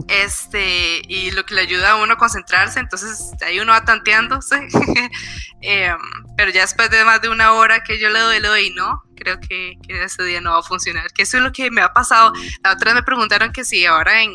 [0.09, 4.57] este, y lo que le ayuda a uno a concentrarse, entonces ahí uno va tanteándose,
[5.61, 5.99] em,
[6.37, 9.03] pero ya después de más de una hora que yo le doy, le doy, no,
[9.17, 11.81] creo que, que, ese día no va a funcionar, que eso es lo que me
[11.81, 12.33] ha pasado,
[12.63, 14.33] la otra me preguntaron que si ahora en,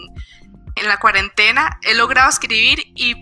[0.75, 3.15] en la cuarentena he logrado escribir y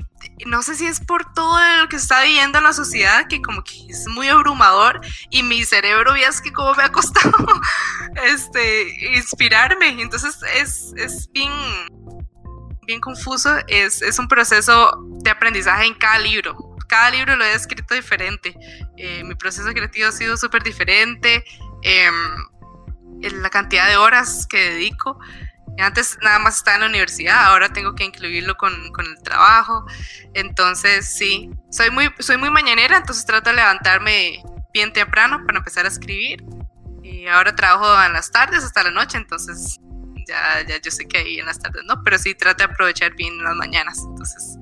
[0.46, 3.64] no sé si es por todo lo que está viviendo en la sociedad, que como
[3.64, 7.34] que es muy abrumador y mi cerebro, es que como me ha costado
[8.26, 10.02] este, inspirarme.
[10.02, 11.52] Entonces es, es bien,
[12.88, 16.56] bien confuso, es, es, un proceso de aprendizaje en cada libro.
[16.88, 18.56] Cada libro lo he escrito diferente.
[18.96, 21.44] Eh, mi proceso creativo ha sido súper diferente.
[21.84, 22.10] Eh,
[23.22, 25.20] la cantidad de horas que dedico.
[25.80, 29.86] Antes nada más estaba en la universidad, ahora tengo que incluirlo con, con, el trabajo.
[30.34, 34.42] Entonces, sí, soy muy, soy muy mañanera, entonces trato de levantarme
[34.74, 36.44] bien temprano para empezar a escribir.
[37.04, 39.80] Y ahora trabajo en las tardes hasta la noche, entonces
[40.28, 43.16] ya, ya yo sé que ahí en las tardes no, pero sí trato de aprovechar
[43.16, 44.00] bien las mañanas.
[44.10, 44.58] Entonces,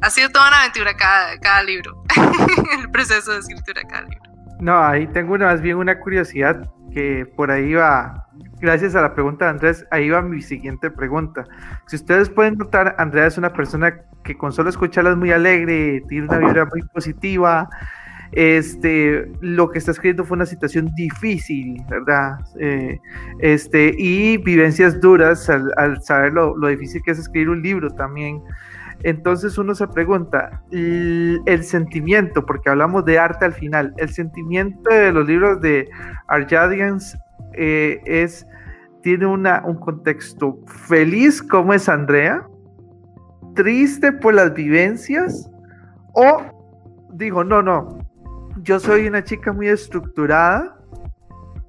[0.00, 2.02] ha sido toda una aventura cada, cada libro,
[2.80, 4.30] el proceso de escritura de cada libro.
[4.60, 8.26] No, ahí tengo una, más bien una curiosidad que por ahí va,
[8.60, 11.44] gracias a la pregunta de Andrés, ahí va mi siguiente pregunta.
[11.86, 16.02] Si ustedes pueden notar, Andrea es una persona que con solo escucharla es muy alegre,
[16.08, 17.68] tiene una vibra muy positiva,
[18.34, 22.38] este, lo que está escribiendo fue una situación difícil, ¿verdad?
[22.58, 22.98] Eh,
[23.38, 28.42] este, y vivencias duras al, saber lo, difícil que es escribir un libro también.
[29.04, 35.12] Entonces uno se pregunta, el, sentimiento, porque hablamos de arte al final, el sentimiento de
[35.12, 35.88] los libros de
[36.26, 37.16] Arjadians
[37.52, 38.46] eh, es,
[39.02, 42.44] tiene una, un contexto feliz como es Andrea,
[43.54, 45.50] triste por las vivencias,
[46.14, 46.42] o
[47.12, 48.03] digo, no, no,
[48.64, 50.76] yo soy una chica muy estructurada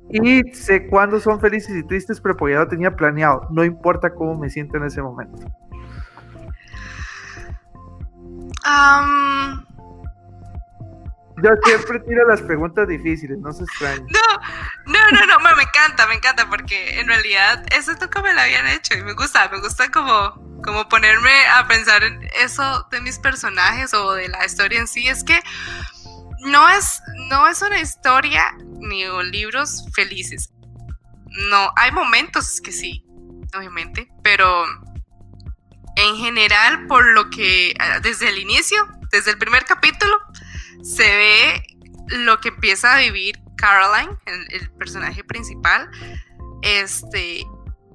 [0.09, 3.47] y sé cuándo son felices y tristes, pero pues ya lo tenía planeado.
[3.51, 5.37] No importa cómo me siento en ese momento.
[11.43, 14.07] Yo siempre tiro las preguntas difíciles, no se extrañen.
[14.07, 18.39] No, no, no, no, me encanta, me encanta, porque en realidad eso nunca me lo
[18.39, 20.33] habían hecho y me gusta, me gusta como,
[20.63, 25.07] como ponerme a pensar en eso de mis personajes o de la historia en sí.
[25.07, 25.41] Es que
[26.45, 30.51] no es, no es una historia ni libros felices.
[31.49, 33.05] No, hay momentos que sí,
[33.55, 34.65] obviamente, pero
[35.95, 40.15] en general, por lo que ah, desde el inicio, desde el primer capítulo,
[40.83, 41.63] se ve
[42.07, 44.15] lo que empieza a vivir Caroline,
[44.49, 45.89] el, personaje principal.
[46.61, 47.43] Este,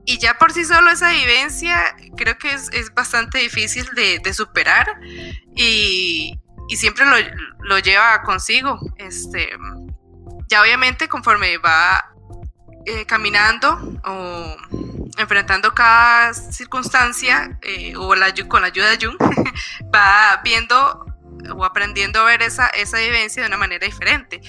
[0.07, 5.01] y ya por sí solo esa vivencia creo que es, bastante difícil de superar.
[5.55, 6.39] Y,
[6.71, 7.05] y siempre
[7.59, 8.79] lo, lleva consigo.
[8.97, 9.51] Este,
[10.47, 12.13] ya obviamente conforme va
[12.87, 14.57] eh, caminando o
[15.19, 19.17] enfrentando cada circunstancia eh, o la, con la ayuda de Jung,
[19.95, 21.07] va viendo
[21.57, 24.41] o aprendiendo a ver esa, esa vivencia de una manera diferente.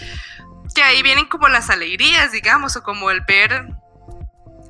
[0.75, 3.65] Que ahí vienen como las alegrías, digamos, o como el ver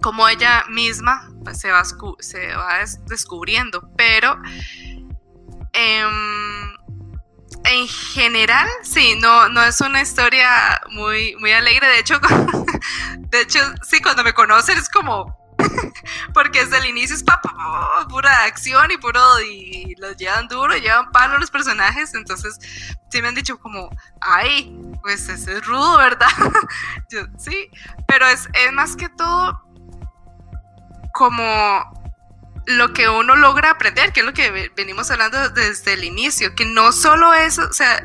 [0.02, 1.84] cómo ella misma se va,
[2.20, 3.90] se va descubriendo.
[3.98, 4.38] Pero
[5.74, 6.72] em,
[7.64, 11.88] en general, sí, no, no es una historia muy, muy alegre.
[11.88, 12.20] De hecho,
[13.20, 15.42] de hecho, sí, cuando me conocen es como
[16.34, 17.24] porque desde el inicio es
[18.10, 22.58] pura acción y puro y los llevan duro, llevan palo los personajes, entonces
[23.10, 23.90] sí me han dicho como,
[24.20, 26.30] ay, pues ese es rudo, ¿verdad?
[27.38, 27.70] sí,
[28.08, 29.62] pero es, es más que todo
[31.14, 32.01] como
[32.66, 36.66] lo que uno logra aprender, que es lo que venimos hablando desde el inicio, que
[36.66, 38.04] no solo eso, o sea,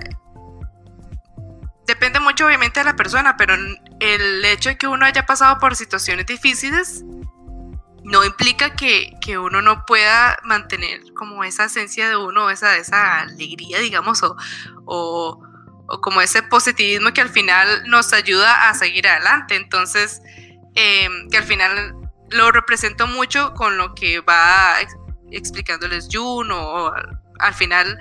[1.86, 3.54] depende mucho obviamente de la persona, pero
[4.00, 7.04] el hecho de que uno haya pasado por situaciones difíciles
[8.06, 13.80] no implica que, uno no pueda mantener como esa esencia de uno, esa, esa alegría,
[13.80, 14.36] digamos, o,
[14.84, 15.40] o,
[16.00, 19.56] como ese positivismo que al final nos ayuda a seguir adelante.
[19.56, 20.22] Entonces,
[20.76, 21.96] eh, que al final
[22.30, 24.76] lo represento mucho con lo que va
[25.30, 26.92] explicándoles Jun o,
[27.38, 27.98] al final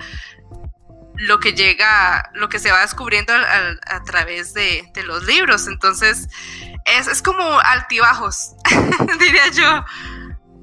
[1.18, 5.66] lo que llega, lo que se va descubriendo a, través de, los libros.
[5.66, 6.28] Entonces,
[6.84, 8.54] es, es como altibajos,
[9.18, 9.84] diría yo.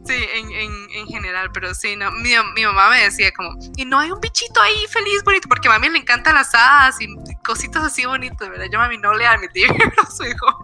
[0.06, 2.12] Sí, en, en, en, general, pero sí, no.
[2.12, 5.70] Mi, mi, mamá me decía como, y no hay un bichito ahí feliz, bonito, porque
[5.70, 7.08] a mami le encantan las hadas y
[7.46, 8.66] cositas así bonitas, ¿verdad?
[8.70, 10.63] Yo a mami no le a mi a su hijo.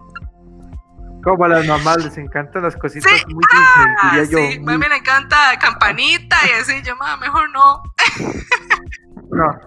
[1.23, 4.63] Como a las mamás les encantan las cositas sí, muy Disney, ah, diría sí, yo.
[4.63, 7.83] mami le encanta campanita y así, yo, mamá, mejor no.
[9.31, 9.59] no.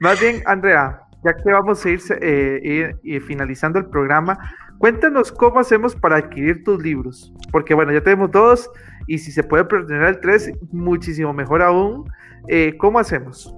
[0.00, 4.38] Más bien, Andrea, ya que vamos a ir, eh, finalizando el programa,
[4.78, 8.70] Cuéntanos cómo hacemos para adquirir tus libros, porque bueno, ya tenemos dos
[9.06, 12.10] y si se puede preordenar el tres, muchísimo mejor aún.
[12.48, 13.54] Eh, ¿Cómo hacemos?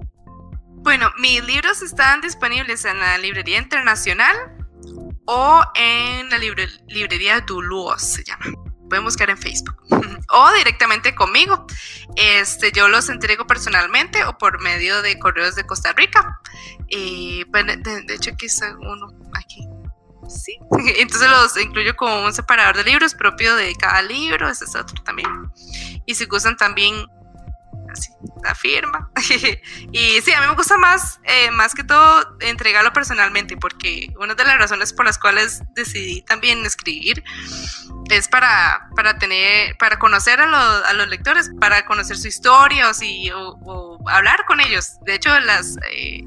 [0.81, 4.35] Bueno, mis libros están disponibles en la Librería Internacional
[5.25, 8.45] o en la libre, Librería Duluos, se llama.
[8.89, 9.77] Pueden buscar en Facebook
[10.29, 11.67] o directamente conmigo.
[12.15, 16.39] Este, yo los entrego personalmente o por medio de correos de Costa Rica.
[16.87, 17.45] De,
[18.07, 19.67] de hecho, aquí está uno, aquí
[20.29, 20.59] Sí,
[20.99, 25.01] entonces los incluyo como un separador de libros propio de cada libro, ese es otro
[25.03, 25.27] también.
[26.05, 27.07] Y si gustan también
[27.91, 28.11] así,
[28.43, 29.09] la firma.
[29.91, 34.35] y sí, a mí me gusta más, eh, más que todo, entregarlo personalmente, porque una
[34.35, 37.23] de las razones por las cuales decidí también escribir
[38.09, 42.89] es para, para tener, para conocer a, los, a los lectores, para conocer su historia
[42.89, 44.97] o, si, o, hablar con ellos.
[45.05, 45.77] De hecho, las...
[45.91, 46.25] Eh,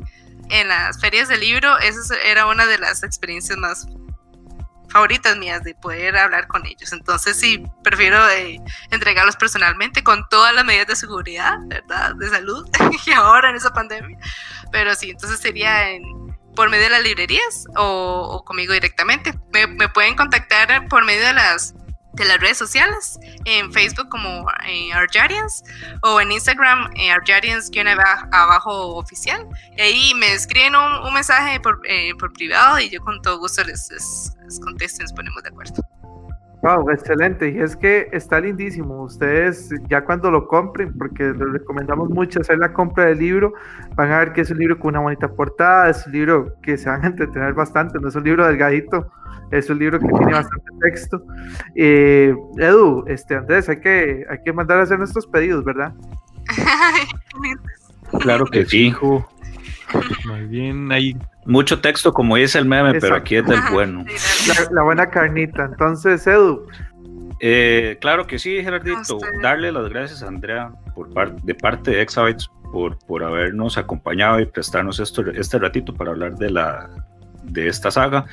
[0.51, 3.87] en las ferias del libro, esa era una de las experiencias más
[4.93, 6.93] favoritas mías de poder hablar con ellos.
[6.93, 12.14] Entonces sí, prefiero eh, entregarlos personalmente con todas las medidas de seguridad, ¿verdad?
[12.16, 12.68] De salud,
[13.07, 14.18] y ahora en esa pandemia.
[14.70, 16.03] Pero sí, entonces sería en,
[16.55, 19.34] por medio de las librerías o, o conmigo directamente.
[19.53, 21.74] Me, me, pueden contactar por medio de las
[22.13, 25.65] de las redes sociales, en Facebook como eh, Arjarians
[26.03, 29.47] o en Instagram eh, Arjarians-abajo oficial.
[29.77, 33.39] Y ahí me escriben un, un mensaje por, eh, por, privado y yo con todo
[33.39, 36.02] gusto les, les, les contesto y nos ponemos de acuerdo.
[36.63, 37.51] Wow, excelente.
[37.51, 39.03] Y es que está lindísimo.
[39.03, 43.53] Ustedes ya cuando lo compren, porque les recomendamos mucho hacer la compra del libro,
[43.97, 46.79] van a ver que es un libro con una bonita portada, es un libro que
[46.79, 49.11] se van a entretener bastante, no es un libro delgadito,
[49.51, 51.25] es un libro que tiene bastante texto.
[51.75, 55.93] Eh, Edu, este Andrés, hay que, hay que mandar a hacer nuestros pedidos, ¿verdad?
[58.21, 58.95] claro que sí.
[60.26, 61.16] Muy bien, ahí.
[61.45, 63.07] Mucho texto, como dice el meme, Exacto.
[63.07, 64.05] pero aquí es del bueno.
[64.47, 65.64] La, la buena carnita.
[65.64, 66.66] Entonces, Edu.
[67.45, 69.18] Eh, claro que sí, Gerardito.
[69.43, 74.41] Darle las gracias a Andrea por par de parte de Exabytes por, por habernos acompañado
[74.41, 76.89] y prestarnos esto, este ratito para hablar de, la,
[77.43, 78.26] de esta saga.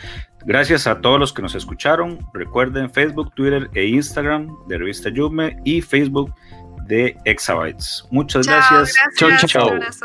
[0.45, 2.19] Gracias a todos los que nos escucharon.
[2.33, 6.31] Recuerden Facebook, Twitter e Instagram de Revista Yume y Facebook
[6.85, 8.05] de Exabytes.
[8.11, 8.95] Muchas chao, gracias.
[9.19, 10.03] gracias.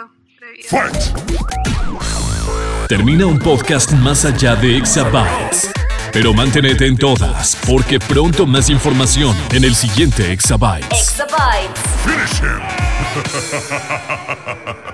[0.60, 1.24] Chao, chao.
[2.88, 5.70] Termina un podcast más allá de Exabytes.
[6.12, 10.86] Pero manténete en todas, porque pronto más información en el siguiente Exabytes.
[10.92, 11.80] Exabytes.
[12.04, 12.60] Finish him.